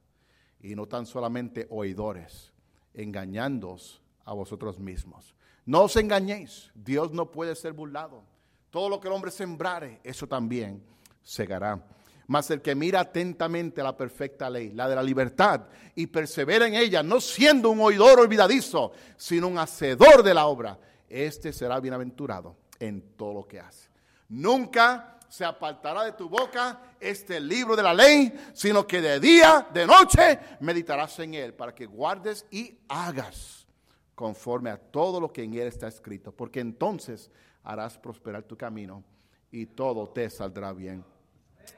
y 0.59 0.75
no 0.75 0.87
tan 0.87 1.05
solamente 1.05 1.67
oidores, 1.69 2.53
engañándoos 2.93 4.01
a 4.25 4.33
vosotros 4.33 4.79
mismos. 4.79 5.35
No 5.65 5.83
os 5.83 5.95
engañéis, 5.95 6.71
Dios 6.75 7.11
no 7.11 7.31
puede 7.31 7.55
ser 7.55 7.73
burlado. 7.73 8.23
Todo 8.69 8.89
lo 8.89 8.99
que 8.99 9.07
el 9.07 9.13
hombre 9.13 9.31
sembrare, 9.31 9.99
eso 10.03 10.27
también 10.27 10.83
segará. 11.23 11.83
Mas 12.31 12.49
el 12.49 12.61
que 12.61 12.75
mira 12.75 13.01
atentamente 13.01 13.83
la 13.83 13.97
perfecta 13.97 14.49
ley, 14.49 14.71
la 14.71 14.87
de 14.87 14.95
la 14.95 15.03
libertad, 15.03 15.63
y 15.95 16.07
persevera 16.07 16.65
en 16.65 16.75
ella, 16.75 17.03
no 17.03 17.19
siendo 17.19 17.69
un 17.69 17.81
oidor 17.81 18.21
olvidadizo, 18.21 18.93
sino 19.17 19.49
un 19.49 19.57
hacedor 19.57 20.23
de 20.23 20.33
la 20.33 20.45
obra, 20.45 20.79
este 21.09 21.51
será 21.51 21.81
bienaventurado 21.81 22.55
en 22.79 23.17
todo 23.17 23.33
lo 23.33 23.43
que 23.45 23.59
hace. 23.59 23.89
Nunca 24.29 25.19
se 25.27 25.43
apartará 25.43 26.05
de 26.05 26.13
tu 26.13 26.29
boca 26.29 26.79
este 27.01 27.37
libro 27.41 27.75
de 27.75 27.83
la 27.83 27.93
ley, 27.93 28.33
sino 28.53 28.87
que 28.87 29.01
de 29.01 29.19
día, 29.19 29.67
de 29.73 29.85
noche, 29.85 30.39
meditarás 30.61 31.19
en 31.19 31.33
él, 31.33 31.53
para 31.53 31.75
que 31.75 31.85
guardes 31.85 32.45
y 32.49 32.79
hagas 32.87 33.67
conforme 34.15 34.69
a 34.69 34.77
todo 34.77 35.19
lo 35.19 35.33
que 35.33 35.43
en 35.43 35.55
él 35.55 35.67
está 35.67 35.89
escrito, 35.89 36.31
porque 36.31 36.61
entonces 36.61 37.29
harás 37.61 37.97
prosperar 37.97 38.43
tu 38.43 38.55
camino 38.55 39.03
y 39.51 39.65
todo 39.65 40.07
te 40.07 40.29
saldrá 40.29 40.71
bien. 40.71 41.03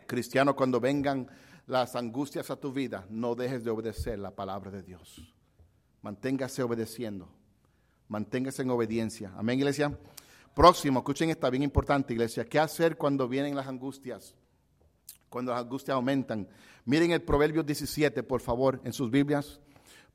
Cristiano, 0.08 0.56
cuando 0.56 0.80
vengan 0.80 1.28
las 1.68 1.96
angustias 1.96 2.50
a 2.52 2.56
tu 2.56 2.72
vida, 2.74 3.06
no 3.10 3.36
dejes 3.36 3.64
de 3.64 3.72
obedecer 3.72 4.20
la 4.20 4.32
palabra 4.32 4.72
de 4.72 4.84
Dios. 4.84 5.34
Manténgase 6.02 6.62
obedeciendo. 6.64 7.30
Manténgase 8.10 8.62
en 8.62 8.70
obediencia. 8.70 9.34
Amén, 9.38 9.60
iglesia. 9.60 9.98
Próximo, 10.54 11.00
escuchen 11.00 11.30
esta 11.30 11.50
bien 11.50 11.64
importante, 11.64 12.14
iglesia. 12.14 12.46
¿Qué 12.46 12.60
hacer 12.60 12.98
cuando 12.98 13.28
vienen 13.28 13.56
las 13.56 13.68
angustias? 13.68 14.36
Cuando 15.30 15.52
las 15.52 15.62
angustias 15.62 15.96
aumentan. 15.96 16.48
Miren 16.86 17.12
el 17.12 17.22
Proverbios 17.22 17.66
17, 17.66 18.22
por 18.24 18.42
favor, 18.42 18.82
en 18.84 18.94
sus 18.94 19.10
Biblias. 19.10 19.60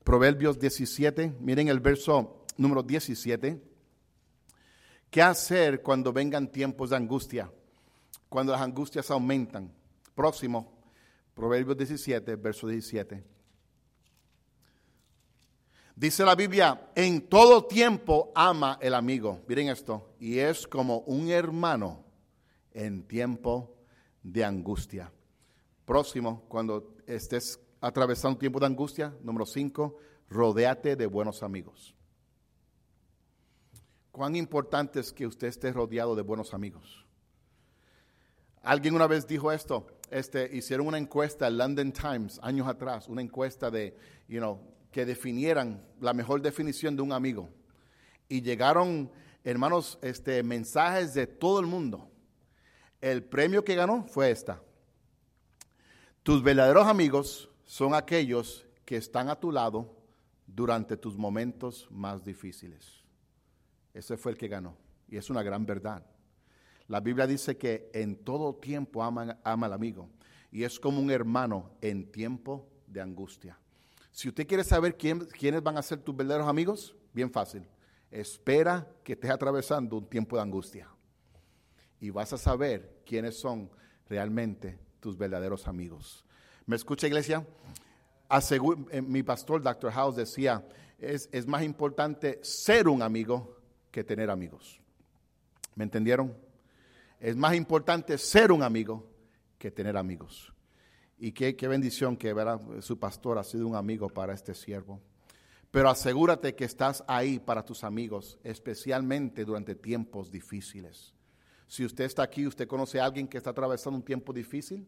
Proverbios 0.03 0.59
17, 0.59 1.35
miren 1.41 1.67
el 1.67 1.79
verso 1.79 2.45
número 2.57 2.83
17. 2.83 3.61
¿Qué 5.09 5.21
hacer 5.21 5.81
cuando 5.81 6.13
vengan 6.13 6.51
tiempos 6.51 6.91
de 6.91 6.95
angustia? 6.95 7.51
Cuando 8.29 8.53
las 8.53 8.61
angustias 8.61 9.09
aumentan. 9.11 9.73
Próximo, 10.15 10.79
Proverbios 11.33 11.77
17, 11.77 12.35
verso 12.35 12.67
17. 12.67 13.23
Dice 15.95 16.23
la 16.23 16.35
Biblia, 16.35 16.91
en 16.95 17.27
todo 17.27 17.65
tiempo 17.65 18.31
ama 18.33 18.77
el 18.81 18.93
amigo. 18.93 19.41
Miren 19.47 19.67
esto, 19.67 20.13
y 20.19 20.39
es 20.39 20.65
como 20.65 20.99
un 20.99 21.29
hermano 21.29 22.05
en 22.71 23.03
tiempo 23.03 23.75
de 24.23 24.45
angustia. 24.45 25.11
Próximo, 25.85 26.45
cuando 26.47 26.95
estés 27.05 27.59
atravesando 27.81 28.35
un 28.35 28.39
tiempo 28.39 28.59
de 28.59 28.67
angustia, 28.67 29.13
número 29.23 29.45
5, 29.45 29.97
rodéate 30.29 30.95
de 30.95 31.05
buenos 31.05 31.43
amigos. 31.43 31.95
Cuán 34.11 34.35
importante 34.35 34.99
es 34.99 35.11
que 35.11 35.27
usted 35.27 35.47
esté 35.47 35.73
rodeado 35.73 36.15
de 36.15 36.21
buenos 36.21 36.53
amigos. 36.53 37.08
Alguien 38.69 38.93
una 38.93 39.07
vez 39.07 39.25
dijo 39.25 39.51
esto, 39.51 39.87
este, 40.11 40.47
hicieron 40.55 40.85
una 40.85 40.99
encuesta 40.99 41.47
en 41.47 41.57
London 41.57 41.91
Times 41.91 42.39
años 42.43 42.67
atrás, 42.67 43.07
una 43.07 43.19
encuesta 43.19 43.71
de, 43.71 43.97
you 44.27 44.37
know, 44.37 44.61
que 44.91 45.07
definieran 45.07 45.83
la 45.99 46.13
mejor 46.13 46.39
definición 46.39 46.95
de 46.95 47.01
un 47.01 47.11
amigo. 47.11 47.49
Y 48.27 48.43
llegaron, 48.43 49.11
hermanos, 49.43 49.97
este, 50.03 50.43
mensajes 50.43 51.15
de 51.15 51.25
todo 51.25 51.59
el 51.59 51.65
mundo. 51.65 52.11
El 53.01 53.23
premio 53.23 53.63
que 53.63 53.73
ganó 53.73 54.05
fue 54.05 54.29
esta. 54.29 54.61
Tus 56.21 56.43
verdaderos 56.43 56.85
amigos 56.85 57.49
son 57.65 57.95
aquellos 57.95 58.67
que 58.85 58.97
están 58.97 59.29
a 59.29 59.39
tu 59.39 59.51
lado 59.51 59.97
durante 60.45 60.95
tus 60.95 61.17
momentos 61.17 61.87
más 61.89 62.23
difíciles. 62.23 63.03
Ese 63.95 64.15
fue 64.15 64.33
el 64.33 64.37
que 64.37 64.47
ganó. 64.47 64.77
Y 65.07 65.17
es 65.17 65.31
una 65.31 65.41
gran 65.41 65.65
verdad. 65.65 66.05
La 66.89 66.99
Biblia 66.99 67.27
dice 67.27 67.55
que 67.55 67.91
en 67.93 68.15
todo 68.15 68.55
tiempo 68.55 69.03
ama, 69.03 69.37
al 69.43 69.73
amigo. 69.73 70.09
Y 70.51 70.63
es 70.63 70.79
como 70.79 70.99
un 70.99 71.11
hermano 71.11 71.69
en 71.81 72.11
tiempo 72.11 72.67
de 72.87 72.99
angustia. 72.99 73.57
Si 74.11 74.27
usted 74.27 74.47
quiere 74.47 74.63
saber 74.63 74.97
quiénes 74.97 75.61
van 75.61 75.77
a 75.77 75.83
ser 75.83 75.99
tus 75.99 76.15
verdaderos 76.15 76.47
amigos, 76.47 76.95
bien 77.13 77.31
fácil. 77.31 77.63
Espera 78.09 78.87
que 79.03 79.13
estés 79.13 79.29
atravesando 79.29 79.97
un 79.97 80.09
tiempo 80.09 80.35
de 80.35 80.41
angustia. 80.41 80.89
Y 82.01 82.09
vas 82.09 82.33
a 82.33 82.39
saber 82.39 83.03
quiénes 83.05 83.39
son 83.39 83.69
realmente 84.07 84.79
tus 84.99 85.15
verdaderos 85.15 85.67
amigos. 85.67 86.25
¿Me 86.65 86.75
escucha, 86.75 87.05
iglesia? 87.05 87.45
Eh, 88.91 89.01
mi 89.03 89.21
pastor, 89.21 89.61
Dr. 89.61 89.91
House, 89.91 90.15
decía, 90.15 90.67
es, 90.97 91.29
es 91.31 91.45
más 91.45 91.61
importante 91.61 92.39
ser 92.41 92.87
un 92.87 93.03
amigo 93.03 93.57
que 93.91 94.03
tener 94.03 94.31
amigos. 94.31 94.81
¿Me 95.75 95.83
entendieron? 95.83 96.48
Es 97.19 97.35
más 97.35 97.53
importante 97.55 98.17
ser 98.17 98.51
un 98.51 98.63
amigo 98.63 99.05
que 99.57 99.71
tener 99.71 99.97
amigos. 99.97 100.53
Y 101.17 101.33
qué, 101.33 101.53
bendición 101.67 102.15
que 102.15 102.33
su 102.79 102.97
pastor 102.97 103.37
ha 103.37 103.43
sido 103.43 103.67
un 103.67 103.75
amigo 103.75 104.07
para 104.07 104.33
este 104.33 104.55
siervo. 104.55 105.01
Pero 105.69 105.89
asegúrate 105.89 106.55
que 106.55 106.63
estás 106.63 107.03
ahí 107.07 107.37
para 107.37 107.63
tus 107.63 107.83
amigos, 107.83 108.39
especialmente 108.43 109.43
durante 109.43 109.75
tiempos 109.75 110.31
difíciles. 110.31 111.13
Si 111.67 111.83
usted 111.83 112.05
está 112.05 112.23
aquí, 112.23 112.47
usted 112.47 112.67
conoce 112.67 112.99
a 112.99 113.05
alguien 113.05 113.27
que 113.27 113.37
está 113.37 113.49
atravesando 113.49 113.97
un 113.97 114.03
tiempo 114.03 114.31
difícil, 114.31 114.87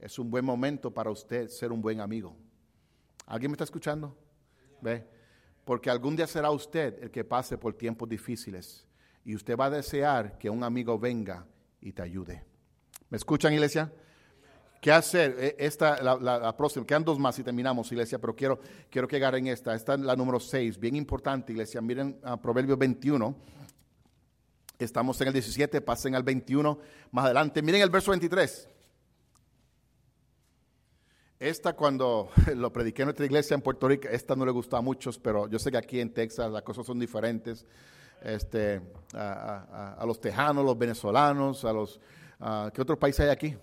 es 0.00 0.18
un 0.18 0.30
buen 0.30 0.44
momento 0.44 0.92
para 0.92 1.10
usted 1.10 1.48
ser 1.48 1.70
un 1.70 1.80
buen 1.80 2.00
amigo. 2.00 2.36
¿Alguien 3.24 3.52
me 3.52 3.54
está 3.54 3.64
escuchando? 3.64 4.18
¿Ve? 4.80 5.06
Porque 5.64 5.88
algún 5.88 6.16
día 6.16 6.26
será 6.26 6.50
usted 6.50 7.00
el 7.04 7.10
que 7.10 7.24
pase 7.24 7.56
por 7.56 7.72
tiempos 7.74 8.08
difíciles 8.08 8.84
y 9.24 9.36
usted 9.36 9.56
va 9.56 9.66
a 9.66 9.70
desear 9.70 10.36
que 10.38 10.50
un 10.50 10.64
amigo 10.64 10.98
venga 10.98 11.46
y 11.82 11.92
te 11.92 12.02
ayude. 12.02 12.44
¿Me 13.10 13.16
escuchan, 13.16 13.52
iglesia? 13.52 13.92
¿Qué 14.80 14.90
hacer? 14.90 15.36
E, 15.38 15.56
esta, 15.58 16.02
la, 16.02 16.56
próxima, 16.56 16.86
quedan 16.86 17.04
dos 17.04 17.18
más 17.18 17.38
y 17.38 17.44
terminamos, 17.44 17.92
iglesia, 17.92 18.18
pero 18.18 18.34
quiero, 18.34 18.58
quiero 18.90 19.06
que 19.06 19.16
agarren 19.16 19.46
esta. 19.48 19.74
Esta 19.74 19.94
es 19.94 20.00
la 20.00 20.16
número 20.16 20.40
6, 20.40 20.78
bien 20.78 20.96
importante, 20.96 21.52
iglesia. 21.52 21.80
Miren 21.80 22.18
a 22.22 22.40
Proverbios 22.40 22.78
21. 22.78 23.36
Estamos 24.78 25.20
en 25.20 25.28
el 25.28 25.34
17, 25.34 25.80
pasen 25.82 26.14
al 26.14 26.22
21 26.22 26.78
más 27.10 27.26
adelante. 27.26 27.62
Miren 27.62 27.82
el 27.82 27.90
verso 27.90 28.10
23. 28.10 28.68
Esta 31.38 31.74
cuando 31.74 32.30
lo 32.54 32.72
prediqué 32.72 33.02
en 33.02 33.06
nuestra 33.06 33.26
iglesia 33.26 33.54
en 33.54 33.62
Puerto 33.62 33.88
Rico, 33.88 34.08
esta 34.08 34.34
no 34.34 34.46
le 34.46 34.52
gustó 34.52 34.76
a 34.76 34.80
muchos, 34.80 35.18
pero 35.18 35.48
yo 35.48 35.58
sé 35.58 35.70
que 35.70 35.76
aquí 35.76 36.00
en 36.00 36.14
Texas 36.14 36.50
las 36.50 36.62
cosas 36.62 36.86
son 36.86 36.98
diferentes. 36.98 37.66
Este, 38.24 38.80
a, 39.14 40.02
los 40.06 40.20
tejanos, 40.20 40.64
los 40.64 40.78
venezolanos, 40.78 41.64
a 41.64 41.72
los... 41.72 42.00
¿Qué 42.72 42.82
otros 42.82 42.98
países 42.98 43.20
hay 43.20 43.30
aquí? 43.30 43.56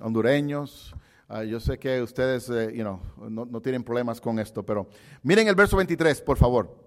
hondureños. 0.00 0.94
Ah, 1.28 1.44
yo 1.44 1.60
sé 1.60 1.78
que 1.78 2.02
ustedes 2.02 2.48
eh, 2.50 2.72
no, 2.82 3.00
no, 3.16 3.60
tienen 3.60 3.82
problemas 3.82 4.20
con 4.20 4.38
esto, 4.38 4.62
pero 4.62 4.86
miren 5.22 5.48
el 5.48 5.54
verso 5.54 5.76
23, 5.76 6.20
por 6.20 6.36
favor. 6.36 6.82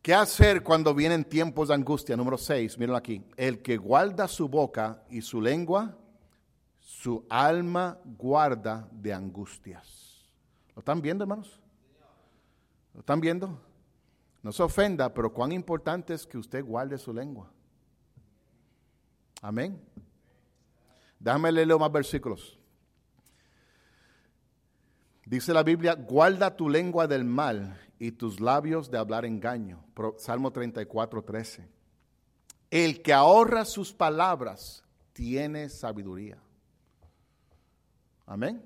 ¿Qué 0.00 0.14
hacer 0.14 0.62
cuando 0.62 0.94
vienen 0.94 1.24
tiempos 1.24 1.68
de 1.68 1.74
angustia? 1.74 2.16
Número 2.16 2.38
6, 2.38 2.78
miren 2.78 2.94
aquí. 2.94 3.22
El 3.36 3.62
que 3.62 3.76
guarda 3.76 4.28
su 4.28 4.48
boca 4.48 5.02
y 5.10 5.22
su 5.22 5.40
lengua, 5.40 5.96
su 6.78 7.24
alma 7.28 7.98
guarda 8.04 8.88
de 8.92 9.12
angustias. 9.12 10.28
¿Lo 10.74 10.80
están 10.80 11.00
viendo, 11.00 11.24
hermanos? 11.24 11.60
¿Lo 12.92 13.00
están 13.00 13.20
viendo? 13.20 13.60
No 14.44 14.52
se 14.52 14.62
ofenda, 14.62 15.12
pero 15.14 15.32
cuán 15.32 15.52
importante 15.52 16.12
es 16.12 16.26
que 16.26 16.36
usted 16.36 16.62
guarde 16.62 16.98
su 16.98 17.14
lengua. 17.14 17.50
Amén. 19.40 19.82
Déjame 21.18 21.50
leer 21.50 21.78
más 21.78 21.90
versículos. 21.90 22.58
Dice 25.24 25.54
la 25.54 25.62
Biblia, 25.62 25.94
guarda 25.94 26.54
tu 26.54 26.68
lengua 26.68 27.06
del 27.06 27.24
mal 27.24 27.80
y 27.98 28.12
tus 28.12 28.38
labios 28.38 28.90
de 28.90 28.98
hablar 28.98 29.24
engaño. 29.24 29.82
Salmo 30.18 30.50
34, 30.50 31.24
13. 31.24 31.66
El 32.70 33.00
que 33.00 33.14
ahorra 33.14 33.64
sus 33.64 33.94
palabras 33.94 34.84
tiene 35.14 35.70
sabiduría. 35.70 36.36
Amén. 38.26 38.62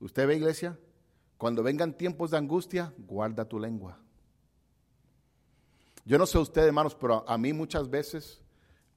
¿Usted 0.00 0.26
ve, 0.26 0.34
iglesia? 0.34 0.76
Cuando 1.38 1.62
vengan 1.62 1.96
tiempos 1.96 2.32
de 2.32 2.38
angustia, 2.38 2.92
guarda 2.98 3.44
tu 3.44 3.60
lengua. 3.60 3.99
Yo 6.10 6.18
no 6.18 6.26
sé 6.26 6.38
usted, 6.38 6.66
hermanos, 6.66 6.96
pero 6.96 7.24
a 7.24 7.38
mí 7.38 7.52
muchas 7.52 7.88
veces 7.88 8.42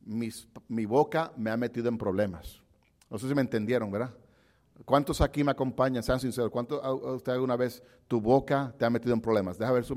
mi 0.03 0.87
boca 0.87 1.31
me 1.37 1.51
ha 1.51 1.55
metido 1.55 1.87
en 1.87 1.95
problemas. 1.95 2.59
No 3.07 3.19
sé 3.19 3.27
si 3.27 3.35
me 3.35 3.41
entendieron, 3.41 3.91
¿verdad? 3.91 4.15
¿Cuántos 4.83 5.21
aquí 5.21 5.43
me 5.43 5.51
acompañan? 5.51 6.01
Sean 6.01 6.19
sinceros. 6.19 6.49
¿Cuántos 6.49 6.81
usted 6.83 7.33
alguna 7.33 7.55
vez 7.55 7.83
tu 8.07 8.19
boca 8.19 8.73
te 8.79 8.83
ha 8.83 8.89
metido 8.89 9.13
en 9.13 9.21
problemas? 9.21 9.59
Deja 9.59 9.71
ver 9.71 9.85
su. 9.85 9.93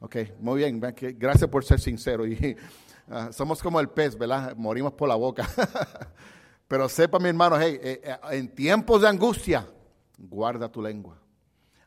Ok, 0.00 0.16
muy 0.40 0.60
bien. 0.60 0.80
Gracias 0.80 1.50
por 1.50 1.66
ser 1.66 1.78
sincero. 1.78 2.26
Y, 2.26 2.56
ah, 3.10 3.28
somos 3.30 3.62
como 3.62 3.78
el 3.78 3.90
pez, 3.90 4.16
¿verdad? 4.16 4.56
Morimos 4.56 4.94
por 4.94 5.06
la 5.06 5.16
boca. 5.16 5.46
Pero 6.66 6.88
sepa, 6.88 7.18
mi 7.18 7.28
hermano, 7.28 7.60
hey, 7.60 7.78
eh, 7.82 8.00
eh, 8.02 8.16
en 8.30 8.48
tiempos 8.48 9.02
de 9.02 9.08
angustia, 9.08 9.68
guarda 10.16 10.72
tu 10.72 10.80
lengua. 10.80 11.18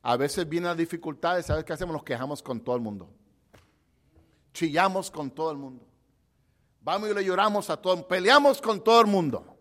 A 0.04 0.16
veces 0.18 0.48
vienen 0.48 0.68
las 0.68 0.78
dificultades, 0.78 1.48
¿sabes 1.48 1.64
qué 1.64 1.74
hacemos? 1.74 1.94
Nos 1.94 2.04
quejamos 2.04 2.44
con 2.44 2.60
todo 2.60 2.76
el 2.76 2.82
mundo. 2.84 3.17
Chillamos 4.58 5.12
con 5.12 5.30
todo 5.30 5.52
el 5.52 5.58
mundo. 5.60 5.86
Vamos 6.82 7.12
y 7.12 7.14
le 7.14 7.24
lloramos 7.24 7.70
a 7.70 7.78
todo, 7.78 8.08
peleamos 8.08 8.60
con 8.60 8.84
todo 8.84 9.00
el 9.02 9.06
mundo. 9.06 9.56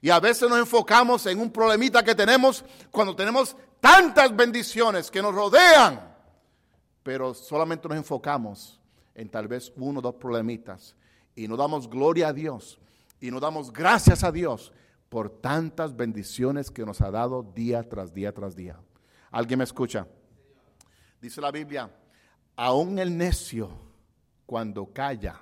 Y 0.00 0.10
a 0.10 0.18
veces 0.18 0.50
nos 0.50 0.58
enfocamos 0.58 1.24
en 1.26 1.38
un 1.38 1.48
problemita 1.48 2.02
que 2.02 2.12
tenemos 2.12 2.64
cuando 2.90 3.14
tenemos 3.14 3.56
tantas 3.78 4.34
bendiciones 4.34 5.12
que 5.12 5.22
nos 5.22 5.32
rodean. 5.32 6.12
Pero 7.04 7.34
solamente 7.34 7.86
nos 7.86 7.96
enfocamos 7.96 8.80
en 9.14 9.28
tal 9.28 9.46
vez 9.46 9.72
uno 9.76 10.00
o 10.00 10.02
dos 10.02 10.16
problemitas. 10.16 10.96
Y 11.36 11.46
no 11.46 11.56
damos 11.56 11.88
gloria 11.88 12.28
a 12.28 12.32
Dios. 12.32 12.80
Y 13.20 13.30
no 13.30 13.38
damos 13.38 13.72
gracias 13.72 14.24
a 14.24 14.32
Dios 14.32 14.72
por 15.08 15.30
tantas 15.30 15.94
bendiciones 15.94 16.68
que 16.68 16.84
nos 16.84 17.00
ha 17.00 17.12
dado 17.12 17.44
día 17.44 17.88
tras 17.88 18.12
día 18.12 18.34
tras 18.34 18.56
día. 18.56 18.76
¿Alguien 19.30 19.58
me 19.58 19.64
escucha? 19.64 20.04
Dice 21.20 21.40
la 21.40 21.52
Biblia, 21.52 21.88
aún 22.56 22.98
el 22.98 23.16
necio 23.16 23.83
cuando 24.46 24.92
calla 24.92 25.40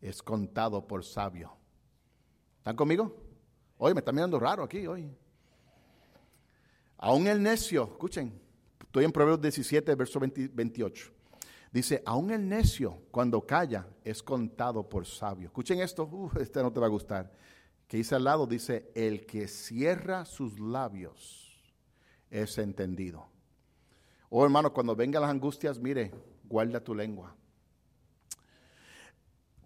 es 0.00 0.22
contado 0.22 0.86
por 0.86 1.04
sabio. 1.04 1.56
¿Están 2.58 2.76
conmigo? 2.76 3.16
Hoy 3.78 3.94
me 3.94 4.00
está 4.00 4.12
mirando 4.12 4.38
raro 4.38 4.62
aquí 4.62 4.86
hoy. 4.86 5.08
Aún 6.98 7.26
el 7.28 7.42
necio, 7.42 7.84
escuchen, 7.92 8.40
estoy 8.80 9.04
en 9.04 9.12
Proverbios 9.12 9.42
17, 9.42 9.94
verso 9.94 10.20
28. 10.20 11.12
Dice, 11.70 12.02
aún 12.04 12.30
el 12.30 12.48
necio 12.48 13.02
cuando 13.10 13.46
calla 13.46 13.86
es 14.02 14.22
contado 14.22 14.88
por 14.88 15.06
sabio. 15.06 15.48
Escuchen 15.48 15.80
esto, 15.80 16.30
este 16.40 16.62
no 16.62 16.72
te 16.72 16.80
va 16.80 16.86
a 16.86 16.90
gustar. 16.90 17.32
Que 17.86 17.98
dice 17.98 18.14
al 18.14 18.24
lado, 18.24 18.46
dice, 18.46 18.90
el 18.94 19.26
que 19.26 19.48
cierra 19.48 20.24
sus 20.24 20.58
labios 20.58 21.48
es 22.30 22.58
entendido. 22.58 23.28
Oh 24.30 24.44
hermano, 24.44 24.72
cuando 24.72 24.94
vengan 24.94 25.22
las 25.22 25.30
angustias, 25.30 25.78
mire, 25.78 26.12
guarda 26.44 26.82
tu 26.82 26.94
lengua. 26.94 27.34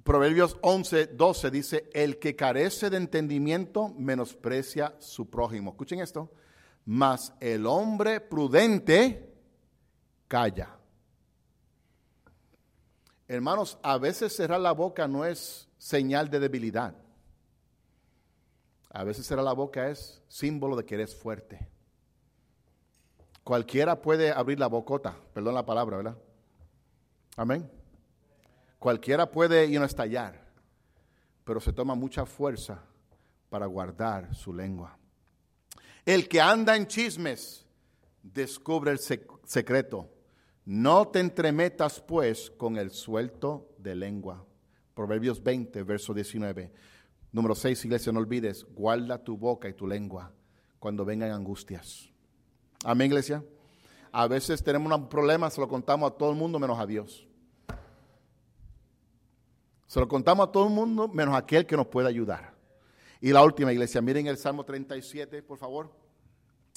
Proverbios 0.05 0.59
11, 0.63 1.09
12 1.09 1.51
dice, 1.51 1.91
el 1.93 2.19
que 2.19 2.35
carece 2.35 2.91
de 2.91 2.97
entendimiento 2.97 3.89
menosprecia 3.91 4.95
su 4.99 5.31
prójimo. 5.31 5.71
Escuchen 5.71 6.01
esto, 6.01 6.31
mas 6.85 7.33
el 7.41 7.67
hombre 7.67 8.21
prudente 8.21 9.33
calla. 10.27 10.77
Hermanos, 13.29 13.79
a 13.83 13.97
veces 13.97 14.35
cerrar 14.35 14.61
la 14.61 14.73
boca 14.73 15.07
no 15.07 15.25
es 15.25 15.69
señal 15.79 16.29
de 16.29 16.41
debilidad. 16.41 16.97
A 18.91 19.05
veces 19.05 19.25
cerrar 19.25 19.45
la 19.45 19.55
boca 19.55 19.89
es 19.89 20.21
símbolo 20.27 20.77
de 20.77 20.85
que 20.85 20.97
eres 20.97 21.15
fuerte. 21.15 21.69
Cualquiera 23.45 24.03
puede 24.03 24.33
abrir 24.33 24.59
la 24.59 24.67
bocota, 24.67 25.17
perdón 25.33 25.55
la 25.55 25.65
palabra, 25.65 25.97
¿verdad? 25.97 26.19
Amén. 27.37 27.71
Cualquiera 28.83 29.31
puede 29.31 29.67
y 29.67 29.79
no 29.79 29.85
estallar, 29.85 30.45
pero 31.45 31.61
se 31.61 31.73
toma 31.73 31.95
mucha 31.95 32.27
fuerza 32.27 32.83
para 33.49 33.67
guardar 33.67 34.35
su 34.35 34.53
lengua. 34.53 34.99
El 36.05 36.29
que 36.29 36.41
anda 36.41 36.75
en 36.75 36.89
chismes 36.89 37.65
descubre 38.25 38.91
el 38.91 38.99
secreto. 38.99 40.11
No 40.65 41.07
te 41.07 41.21
entremetas 41.21 42.01
pues 42.01 42.51
con 42.51 42.77
el 42.77 42.91
suelto 42.91 43.69
de 43.79 43.95
lengua. 43.95 44.45
Proverbios 44.95 45.41
20, 45.41 45.85
verso 45.85 46.13
19. 46.13 46.73
Número 47.31 47.55
6, 47.55 47.85
iglesia, 47.85 48.11
no 48.11 48.19
olvides, 48.19 48.65
guarda 48.75 49.23
tu 49.23 49.39
boca 49.39 49.69
y 49.69 49.75
tu 49.75 49.87
lengua 49.87 50.33
cuando 50.81 51.05
vengan 51.05 51.31
angustias. 51.31 52.11
Amén, 52.83 53.07
iglesia. 53.07 53.45
A 54.11 54.27
veces 54.27 54.61
tenemos 54.61 54.93
un 54.93 55.09
problema, 55.09 55.51
se 55.51 55.61
lo 55.61 55.69
contamos 55.69 56.11
a 56.11 56.15
todo 56.17 56.33
el 56.33 56.37
mundo 56.37 56.59
menos 56.59 56.81
a 56.81 56.85
Dios. 56.85 57.29
Se 59.93 60.01
lo 60.01 60.09
contamos 60.09 60.49
a 60.49 60.51
todo 60.51 60.69
el 60.69 60.73
mundo 60.73 61.07
menos 61.07 61.37
aquel 61.37 61.67
que 61.67 61.77
nos 61.77 61.87
puede 61.87 62.09
ayudar. 62.09 62.55
Y 63.21 63.31
la 63.31 63.45
última 63.45 63.75
iglesia, 63.75 64.01
miren 64.01 64.27
el 64.27 64.39
Salmo 64.39 64.65
37, 64.65 65.43
por 65.43 65.59
favor. 65.59 65.93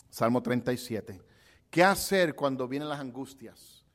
Salmo 0.10 0.44
37. 0.44 1.22
¿Qué 1.70 1.82
hacer 1.82 2.36
cuando 2.36 2.68
vienen 2.68 2.90
las 2.90 3.00
angustias? 3.00 3.86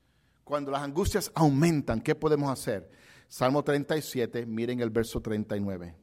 Cuando 0.43 0.71
las 0.71 0.81
angustias 0.81 1.31
aumentan, 1.35 2.01
¿qué 2.01 2.15
podemos 2.15 2.49
hacer? 2.49 2.89
Salmo 3.27 3.63
37, 3.63 4.47
miren 4.47 4.79
el 4.79 4.89
verso 4.89 5.21
39. 5.21 5.95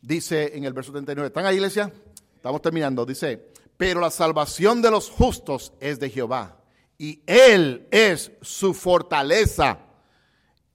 Dice 0.00 0.56
en 0.56 0.64
el 0.64 0.72
verso 0.72 0.92
39, 0.92 1.26
¿están 1.26 1.44
ahí 1.44 1.56
iglesia? 1.56 1.92
Estamos 2.34 2.62
terminando. 2.62 3.04
Dice, 3.04 3.52
pero 3.76 4.00
la 4.00 4.10
salvación 4.10 4.80
de 4.80 4.90
los 4.90 5.10
justos 5.10 5.74
es 5.78 6.00
de 6.00 6.08
Jehová 6.08 6.62
y 6.98 7.22
Él 7.26 7.86
es 7.90 8.32
su 8.40 8.74
fortaleza 8.74 9.78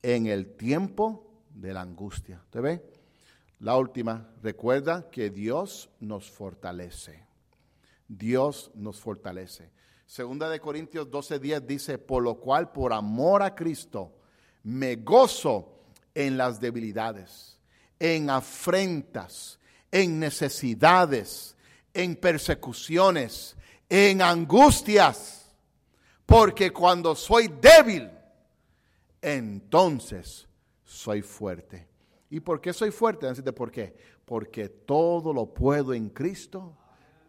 en 0.01 0.27
el 0.27 0.55
tiempo 0.55 1.27
de 1.53 1.73
la 1.73 1.81
angustia. 1.81 2.41
¿Usted 2.43 2.61
ve? 2.61 2.91
La 3.59 3.77
última, 3.77 4.27
recuerda 4.41 5.09
que 5.09 5.29
Dios 5.29 5.89
nos 5.99 6.29
fortalece. 6.29 7.23
Dios 8.07 8.71
nos 8.75 8.99
fortalece. 8.99 9.71
Segunda 10.05 10.49
de 10.49 10.59
Corintios 10.59 11.09
12:10 11.09 11.65
dice, 11.65 11.97
por 11.97 12.23
lo 12.23 12.35
cual 12.35 12.71
por 12.71 12.91
amor 12.91 13.43
a 13.43 13.55
Cristo 13.55 14.11
me 14.63 14.97
gozo 14.97 15.79
en 16.13 16.37
las 16.37 16.59
debilidades, 16.59 17.59
en 17.99 18.29
afrentas, 18.29 19.59
en 19.91 20.19
necesidades, 20.19 21.55
en 21.93 22.15
persecuciones, 22.15 23.55
en 23.89 24.21
angustias 24.21 25.40
porque 26.31 26.71
cuando 26.71 27.13
soy 27.13 27.49
débil, 27.49 28.09
entonces 29.21 30.47
soy 30.85 31.21
fuerte. 31.21 31.89
¿Y 32.29 32.39
por 32.39 32.61
qué 32.61 32.71
soy 32.71 32.89
fuerte? 32.89 33.27
Decirte 33.27 33.51
por 33.51 33.69
qué. 33.69 33.93
Porque 34.23 34.69
todo 34.69 35.33
lo 35.33 35.53
puedo 35.53 35.93
en 35.93 36.07
Cristo 36.07 36.77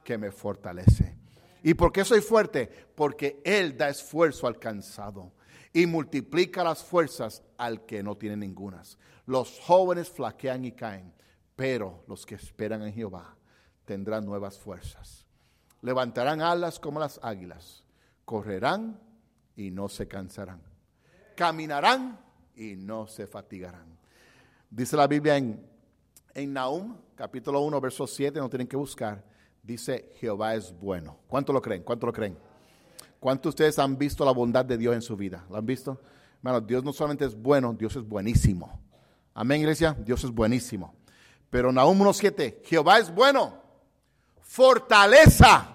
que 0.05 0.17
me 0.17 0.31
fortalece. 0.31 1.19
¿Y 1.65 1.75
por 1.75 1.91
qué 1.91 2.05
soy 2.05 2.21
fuerte? 2.21 2.71
Porque 2.95 3.41
Él 3.45 3.77
da 3.77 3.88
esfuerzo 3.88 4.47
al 4.47 4.61
cansado 4.61 5.33
y 5.73 5.87
multiplica 5.87 6.62
las 6.62 6.85
fuerzas 6.85 7.43
al 7.59 7.85
que 7.85 8.05
no 8.05 8.17
tiene 8.17 8.37
ningunas. 8.37 8.99
Los 9.27 9.59
jóvenes 9.59 10.11
flaquean 10.11 10.65
y 10.65 10.73
caen, 10.73 11.12
pero 11.57 12.05
los 12.07 12.25
que 12.25 12.37
esperan 12.37 12.83
en 12.83 12.95
Jehová 12.95 13.37
tendrán 13.85 14.25
nuevas 14.25 14.61
fuerzas. 14.61 15.27
Levantarán 15.81 16.41
alas 16.41 16.79
como 16.79 17.01
las 17.01 17.19
águilas 17.21 17.83
correrán 18.24 18.98
y 19.56 19.70
no 19.70 19.88
se 19.88 20.08
cansarán. 20.08 20.61
Caminarán 21.37 22.18
y 22.56 22.76
no 22.76 23.06
se 23.06 23.26
fatigarán. 23.26 23.98
Dice 24.70 24.96
la 24.96 25.06
Biblia 25.06 25.37
en, 25.37 25.64
en 26.35 26.52
Nahum, 26.52 26.96
capítulo 27.14 27.61
1, 27.61 27.80
verso 27.80 28.06
7, 28.06 28.38
no 28.38 28.48
tienen 28.48 28.66
que 28.66 28.76
buscar. 28.76 29.24
Dice, 29.62 30.12
Jehová 30.18 30.54
es 30.54 30.72
bueno. 30.72 31.18
¿Cuánto 31.28 31.52
lo 31.52 31.61
creen? 31.61 31.82
¿Cuánto 31.82 32.06
lo 32.06 32.12
creen? 32.12 32.37
¿Cuántos 33.20 33.44
de 33.44 33.48
ustedes 33.50 33.78
han 33.78 33.96
visto 33.96 34.24
la 34.24 34.32
bondad 34.32 34.64
de 34.64 34.76
Dios 34.76 34.94
en 34.94 35.02
su 35.02 35.16
vida? 35.16 35.44
¿Lo 35.48 35.56
han 35.56 35.66
visto? 35.66 36.00
Bueno, 36.40 36.61
Dios 36.61 36.82
no 36.82 36.92
solamente 36.92 37.24
es 37.24 37.40
bueno, 37.40 37.72
Dios 37.72 37.94
es 37.94 38.02
buenísimo. 38.02 38.80
Amén, 39.35 39.61
iglesia. 39.61 39.96
Dios 39.98 40.24
es 40.24 40.30
buenísimo. 40.30 40.94
Pero 41.48 41.70
Nahum 41.70 42.00
1.7, 42.00 42.64
Jehová 42.64 42.98
es 42.98 43.14
bueno. 43.14 43.62
Fortaleza 44.40 45.68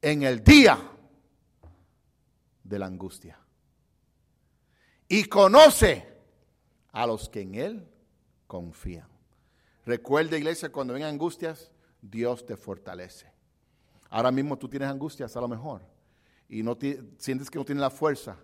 en 0.00 0.22
el 0.22 0.44
día 0.44 0.78
de 2.64 2.78
la 2.78 2.86
angustia. 2.86 3.38
Y 5.06 5.24
conoce 5.24 6.08
a 6.90 7.06
los 7.06 7.28
que 7.28 7.42
en 7.42 7.54
Él 7.54 7.88
confían. 8.46 9.06
Recuerda, 9.84 10.38
iglesia, 10.38 10.72
cuando 10.72 10.94
vengan 10.94 11.10
angustias, 11.10 11.70
Dios 12.00 12.44
te 12.46 12.56
fortalece. 12.56 13.30
Ahora 14.08 14.30
mismo 14.30 14.56
tú 14.56 14.68
tienes 14.68 14.88
angustias 14.88 15.36
a 15.36 15.40
lo 15.40 15.48
mejor 15.48 15.82
y 16.48 16.62
no 16.62 16.76
sientes 17.18 17.50
que 17.50 17.58
no 17.58 17.64
tienes 17.64 17.82
la 17.82 17.90
fuerza, 17.90 18.38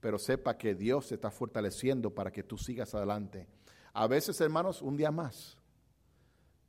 pero 0.00 0.18
sepa 0.18 0.56
que 0.58 0.74
Dios 0.74 1.08
te 1.08 1.14
está 1.14 1.30
fortaleciendo 1.30 2.12
para 2.14 2.30
que 2.30 2.42
tú 2.42 2.58
sigas 2.58 2.94
adelante. 2.94 3.46
A 3.94 4.06
veces, 4.06 4.40
hermanos, 4.40 4.82
un 4.82 4.96
día 4.96 5.10
más. 5.10 5.56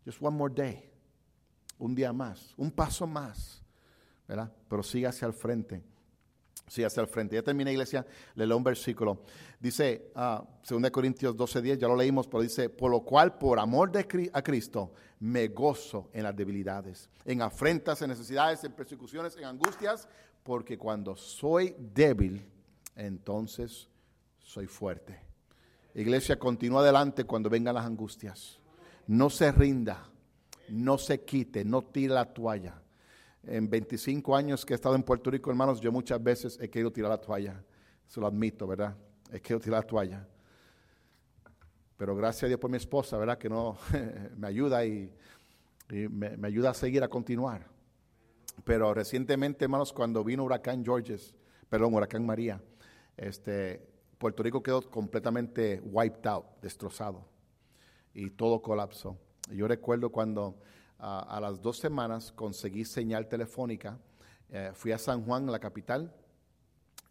Just 0.06 0.22
one 0.22 0.38
more 0.38 0.54
day. 0.54 0.90
Un 1.80 1.96
día 1.96 2.14
más, 2.14 2.54
un 2.56 2.72
paso 2.72 3.08
más, 3.08 3.62
¿verdad? 4.28 4.54
Pero 4.70 4.84
siga 4.84 5.10
hacia 5.10 5.26
el 5.26 5.34
frente 5.34 5.84
Sí, 6.68 6.84
hacia 6.84 7.02
el 7.02 7.08
frente. 7.08 7.36
Ya 7.36 7.44
termina, 7.44 7.72
iglesia, 7.72 8.06
le 8.36 8.48
leo 8.48 8.58
un 8.58 8.64
versículo. 8.64 9.22
Dice, 9.60 10.12
uh, 10.16 10.44
2 10.68 10.92
Corintios 10.92 11.36
12:10, 11.36 11.78
ya 11.78 11.88
lo 11.88 11.96
leímos, 11.96 12.28
pero 12.28 12.42
dice, 12.42 12.70
por 12.70 12.90
lo 12.90 13.02
cual, 13.02 13.38
por 13.38 13.60
amor 13.60 13.92
de, 13.92 14.32
a 14.34 14.42
Cristo, 14.42 14.94
me 15.20 15.50
gozo 15.50 16.10
en 16.14 16.24
las 16.24 16.36
debilidades, 16.36 17.10
en 17.26 17.42
afrentas, 17.42 18.02
en 18.02 18.10
necesidades, 18.10 18.64
en 18.64 18.72
persecuciones, 18.72 19.36
en 19.38 19.46
angustias, 19.46 20.08
porque 20.42 20.78
cuando 20.78 21.16
soy 21.16 21.76
débil, 21.78 22.46
entonces 22.96 23.90
soy 24.40 24.68
fuerte. 24.68 25.20
Iglesia, 25.96 26.40
continúa 26.40 26.82
adelante 26.82 27.24
cuando 27.24 27.50
vengan 27.50 27.76
las 27.76 27.86
angustias. 27.86 28.60
No 29.06 29.30
se 29.30 29.52
rinda, 29.52 30.10
no 30.70 30.98
se 30.98 31.22
quite, 31.22 31.64
no 31.64 31.84
tire 31.84 32.14
la 32.14 32.34
toalla 32.34 32.83
en 33.46 33.70
25 33.70 34.36
años 34.36 34.66
que 34.66 34.74
he 34.74 34.76
estado 34.76 34.96
en 34.96 35.04
Puerto 35.04 35.30
Rico, 35.30 35.50
hermanos, 35.50 35.82
yo 35.82 35.92
muchas 35.92 36.22
veces 36.22 36.58
he 36.62 36.70
querido 36.70 36.92
tirar 36.92 37.12
la 37.12 37.20
toalla. 37.20 37.64
Se 38.08 38.20
lo 38.20 38.28
admito, 38.28 38.68
¿verdad? 38.68 38.96
He 39.32 39.42
querido 39.42 39.60
tirar 39.60 39.82
la 39.82 39.88
toalla. 39.88 40.28
Pero 41.98 42.16
gracias 42.16 42.44
a 42.44 42.48
Dios 42.48 42.60
por 42.60 42.70
mi 42.70 42.78
esposa, 42.78 43.18
¿verdad? 43.18 43.38
Que 43.38 43.50
no 43.50 43.78
me 44.38 44.48
ayuda 44.48 44.86
y, 44.86 45.12
me, 45.90 46.48
ayuda 46.48 46.72
a 46.72 46.74
seguir, 46.74 47.04
a 47.04 47.08
continuar. 47.08 47.68
Pero 48.64 48.94
recientemente, 48.94 49.66
hermanos, 49.66 49.92
cuando 49.92 50.24
vino 50.24 50.44
huracán 50.44 50.84
Georges, 50.84 51.34
perdón, 51.70 51.94
huracán 51.94 52.26
María, 52.26 52.62
este, 53.18 53.86
Puerto 54.18 54.42
Rico 54.42 54.64
quedó 54.64 54.82
completamente 54.90 55.82
wiped 55.84 56.26
out, 56.28 56.46
destrozado. 56.62 57.26
Y 58.14 58.30
todo 58.30 58.62
colapsó. 58.62 59.18
yo 59.50 59.68
recuerdo 59.68 60.12
cuando 60.12 60.60
a 61.06 61.40
las 61.42 61.62
dos 61.62 61.80
semanas 61.80 62.32
conseguí 62.32 62.86
señal 62.86 63.28
telefónica. 63.28 64.00
Eh, 64.50 64.72
fui 64.74 64.94
a 64.94 64.98
San 64.98 65.26
Juan, 65.26 65.48
la 65.48 65.60
capital, 65.60 66.14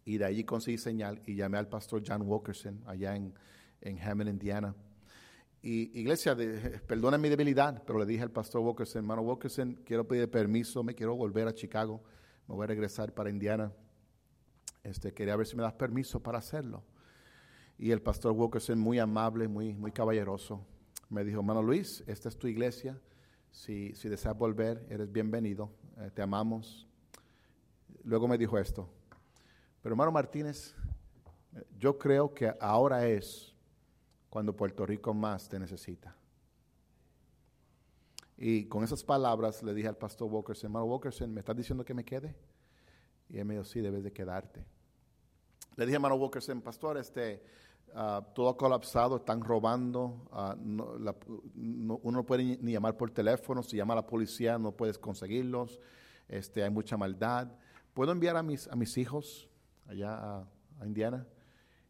y 0.03 0.17
de 0.17 0.25
allí 0.25 0.43
conseguí 0.43 0.77
señal 0.77 1.21
y 1.25 1.35
llamé 1.35 1.57
al 1.59 1.67
pastor 1.67 2.01
John 2.05 2.23
Wilkerson 2.25 2.81
allá 2.87 3.15
en, 3.15 3.33
en 3.81 3.99
Hammond, 3.99 4.29
Indiana. 4.29 4.73
Y 5.61 5.99
iglesia, 5.99 6.35
perdona 6.87 7.17
mi 7.17 7.29
debilidad, 7.29 7.83
pero 7.85 7.99
le 7.99 8.05
dije 8.05 8.23
al 8.23 8.31
pastor 8.31 8.61
Wilkerson, 8.61 8.99
hermano 8.99 9.21
Wilkerson, 9.21 9.75
quiero 9.85 10.07
pedir 10.07 10.29
permiso, 10.31 10.83
me 10.83 10.95
quiero 10.95 11.15
volver 11.15 11.47
a 11.47 11.53
Chicago, 11.53 12.01
me 12.47 12.55
voy 12.55 12.63
a 12.63 12.67
regresar 12.67 13.13
para 13.13 13.29
Indiana. 13.29 13.71
Este, 14.81 15.13
quería 15.13 15.35
ver 15.35 15.45
si 15.45 15.55
me 15.55 15.63
das 15.63 15.73
permiso 15.73 16.21
para 16.21 16.39
hacerlo. 16.39 16.83
Y 17.77 17.91
el 17.91 18.01
pastor 18.01 18.31
Wilkerson, 18.31 18.79
muy 18.79 18.99
amable, 18.99 19.47
muy, 19.47 19.75
muy 19.75 19.91
caballeroso, 19.91 20.65
me 21.09 21.23
dijo, 21.23 21.39
hermano 21.39 21.61
Luis, 21.61 22.03
esta 22.07 22.29
es 22.29 22.37
tu 22.37 22.47
iglesia. 22.47 22.99
Si, 23.53 23.93
deseas 24.09 24.35
volver, 24.35 24.83
eres 24.89 25.11
bienvenido. 25.11 25.69
Eh, 25.99 26.09
te 26.11 26.23
amamos. 26.23 26.87
Luego 28.03 28.27
me 28.27 28.35
dijo 28.35 28.57
esto. 28.57 28.89
Pero 29.81 29.93
hermano 29.93 30.11
Martínez, 30.11 30.75
yo 31.77 31.99
creo 31.99 32.33
que 32.33 32.51
ahora 32.59 33.07
es 33.07 33.53
cuando 34.31 34.55
Puerto 34.55 34.87
Rico 34.87 35.13
más 35.13 35.47
te 35.47 35.59
necesita. 35.59 36.15
Y 38.37 38.65
con 38.65 38.83
esas 38.83 39.03
palabras 39.03 39.61
le 39.61 39.75
dije 39.75 39.87
al 39.87 39.97
pastor 39.97 40.31
Walkerson, 40.31 40.69
hermano 40.69 40.85
Walkerson, 40.85 41.31
¿me 41.31 41.41
estás 41.41 41.55
diciendo 41.55 41.85
que 41.85 41.93
me 41.93 42.03
quede? 42.03 42.35
Y 43.29 43.37
él 43.37 43.45
me 43.45 43.53
dijo, 43.53 43.65
sí, 43.65 43.81
debes 43.81 44.03
de 44.03 44.11
quedarte. 44.11 44.65
Le 45.75 45.85
dije, 45.85 45.95
hermano 45.95 46.15
Walkerson, 46.15 46.59
pastor, 46.59 46.97
este, 46.97 47.43
uh, 47.95 48.23
todo 48.33 48.49
ha 48.49 48.57
colapsado, 48.57 49.17
están 49.17 49.41
robando, 49.41 50.27
no, 50.63 51.99
uno 52.03 52.17
no 52.17 52.25
puede 52.25 52.57
ni 52.61 52.71
llamar 52.71 52.97
por 52.97 53.11
teléfono, 53.11 53.63
si 53.63 53.77
llama 53.77 53.93
a 53.93 53.97
la 53.97 54.07
policía 54.07 54.57
no 54.57 54.71
puedes 54.71 54.97
conseguirlos, 54.97 55.79
este, 56.27 56.63
hay 56.63 56.69
mucha 56.69 56.97
maldad. 56.97 57.51
¿Puedo 57.93 58.11
enviar 58.11 58.37
a 58.37 58.43
mis, 58.43 58.67
a 58.67 58.75
mis 58.75 58.97
hijos 58.97 59.49
allá 59.87 60.15
a, 60.15 60.47
Indiana? 60.85 61.25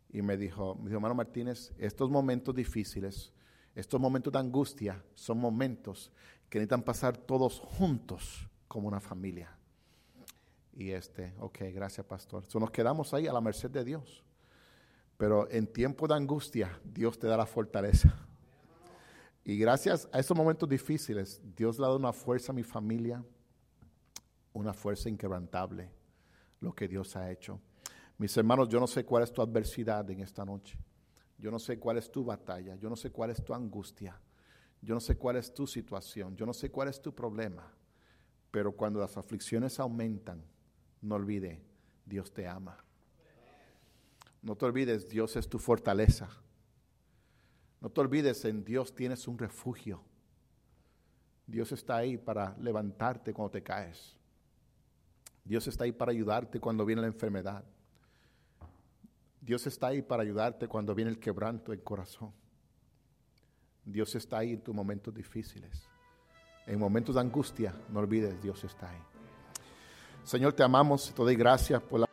Y 0.10 0.22
me 0.22 0.38
dijo, 0.38 0.78
dijo, 0.84 0.96
hermano 0.96 1.16
Martínez, 1.16 1.74
estos 1.78 2.10
momentos 2.10 2.54
difíciles, 2.54 3.34
estos 3.74 4.00
momentos 4.00 4.32
de 4.32 4.40
angustia, 4.40 5.04
son 5.16 5.40
momentos 5.40 6.12
que 6.50 6.60
necesitan 6.60 6.84
pasar 6.84 7.18
todos 7.18 7.60
juntos 7.60 8.48
como 8.68 8.88
una 8.88 9.00
familia. 9.00 9.58
Y 10.76 10.92
este, 10.92 11.34
ok, 11.40 11.60
gracias 11.74 12.06
pastor. 12.06 12.46
So 12.48 12.60
nos 12.60 12.72
quedamos 12.72 13.14
ahí 13.14 13.28
a 13.28 13.34
la 13.34 13.42
merced 13.42 13.72
de 13.72 13.84
Dios. 13.84 14.24
Pero 15.18 15.50
en 15.50 15.68
tiempo 15.68 16.08
de 16.08 16.16
angustia, 16.16 16.80
Dios 16.84 17.18
te 17.20 17.28
da 17.28 17.38
la 17.38 17.46
fortaleza. 17.46 18.14
Y 19.44 19.58
gracias 19.58 20.08
a 20.12 20.20
esos 20.20 20.36
momentos 20.36 20.70
difíciles, 20.70 21.42
Dios 21.56 21.78
le 21.78 21.86
ha 21.86 21.88
dado 21.88 22.00
una 22.00 22.14
fuerza 22.14 22.52
a 22.52 22.56
mi 22.56 22.64
familia, 22.64 23.24
una 24.54 24.74
fuerza 24.74 25.10
inquebrantable, 25.10 25.92
lo 26.62 26.74
que 26.74 26.88
Dios 26.88 27.16
ha 27.16 27.30
hecho. 27.30 27.60
Mis 28.18 28.36
hermanos, 28.38 28.70
yo 28.70 28.80
no 28.80 28.88
sé 28.88 29.04
cuál 29.04 29.24
es 29.24 29.34
tu 29.34 29.42
adversidad 29.42 30.10
en 30.10 30.22
esta 30.22 30.46
noche. 30.46 30.78
Yo 31.38 31.52
no 31.52 31.60
sé 31.60 31.78
cuál 31.78 31.98
es 31.98 32.10
tu 32.10 32.24
batalla. 32.24 32.76
Yo 32.76 32.90
no 32.90 32.96
sé 32.96 33.12
cuál 33.12 33.32
es 33.32 33.44
tu 33.44 33.54
angustia. 33.54 34.18
Yo 34.82 34.94
no 34.94 35.02
sé 35.02 35.18
cuál 35.18 35.36
es 35.36 35.54
tu 35.54 35.68
situación. 35.68 36.36
Yo 36.38 36.46
no 36.46 36.54
sé 36.54 36.70
cuál 36.72 36.88
es 36.88 37.02
tu 37.02 37.14
problema. 37.14 37.70
Pero 38.52 38.72
cuando 38.72 39.00
las 39.02 39.18
aflicciones 39.18 39.80
aumentan, 39.80 40.42
no 41.02 41.16
olvide, 41.16 41.62
Dios 42.06 42.32
te 42.32 42.48
ama. 42.48 42.78
No 44.44 44.56
te 44.58 44.66
olvides, 44.66 45.08
Dios 45.08 45.36
es 45.38 45.48
tu 45.48 45.58
fortaleza. 45.58 46.30
No 47.80 47.90
te 47.90 48.02
olvides, 48.02 48.44
en 48.46 48.64
Dios 48.64 48.94
tienes 48.94 49.28
un 49.28 49.38
refugio. 49.38 50.04
Dios 51.48 51.72
está 51.72 51.98
ahí 51.98 52.18
para 52.18 52.56
levantarte 52.60 53.34
cuando 53.34 53.52
te 53.52 53.64
caes. 53.64 54.16
Dios 55.46 55.68
está 55.68 55.86
ahí 55.86 55.94
para 55.94 56.12
ayudarte 56.12 56.60
cuando 56.60 56.86
viene 56.86 57.02
la 57.02 57.08
enfermedad. 57.08 57.64
Dios 59.40 59.66
está 59.66 59.88
ahí 59.88 60.02
para 60.02 60.24
ayudarte 60.24 60.68
cuando 60.68 60.94
viene 60.94 61.12
el 61.12 61.20
quebranto 61.20 61.72
del 61.72 61.82
corazón. 61.82 62.34
Dios 63.86 64.14
está 64.16 64.40
ahí 64.40 64.54
en 64.54 64.62
tus 64.62 64.76
momentos 64.76 65.14
difíciles. 65.14 65.88
En 66.66 66.80
momentos 66.80 67.16
de 67.16 67.22
angustia, 67.22 67.74
no 67.90 68.00
olvides, 68.00 68.42
Dios 68.42 68.64
está 68.64 68.90
ahí. 68.90 69.02
Señor, 70.24 70.54
te 70.54 70.64
amamos, 70.64 71.14
te 71.14 71.22
doy 71.22 71.36
gracias 71.36 71.82
por 71.82 72.00
la 72.00 72.13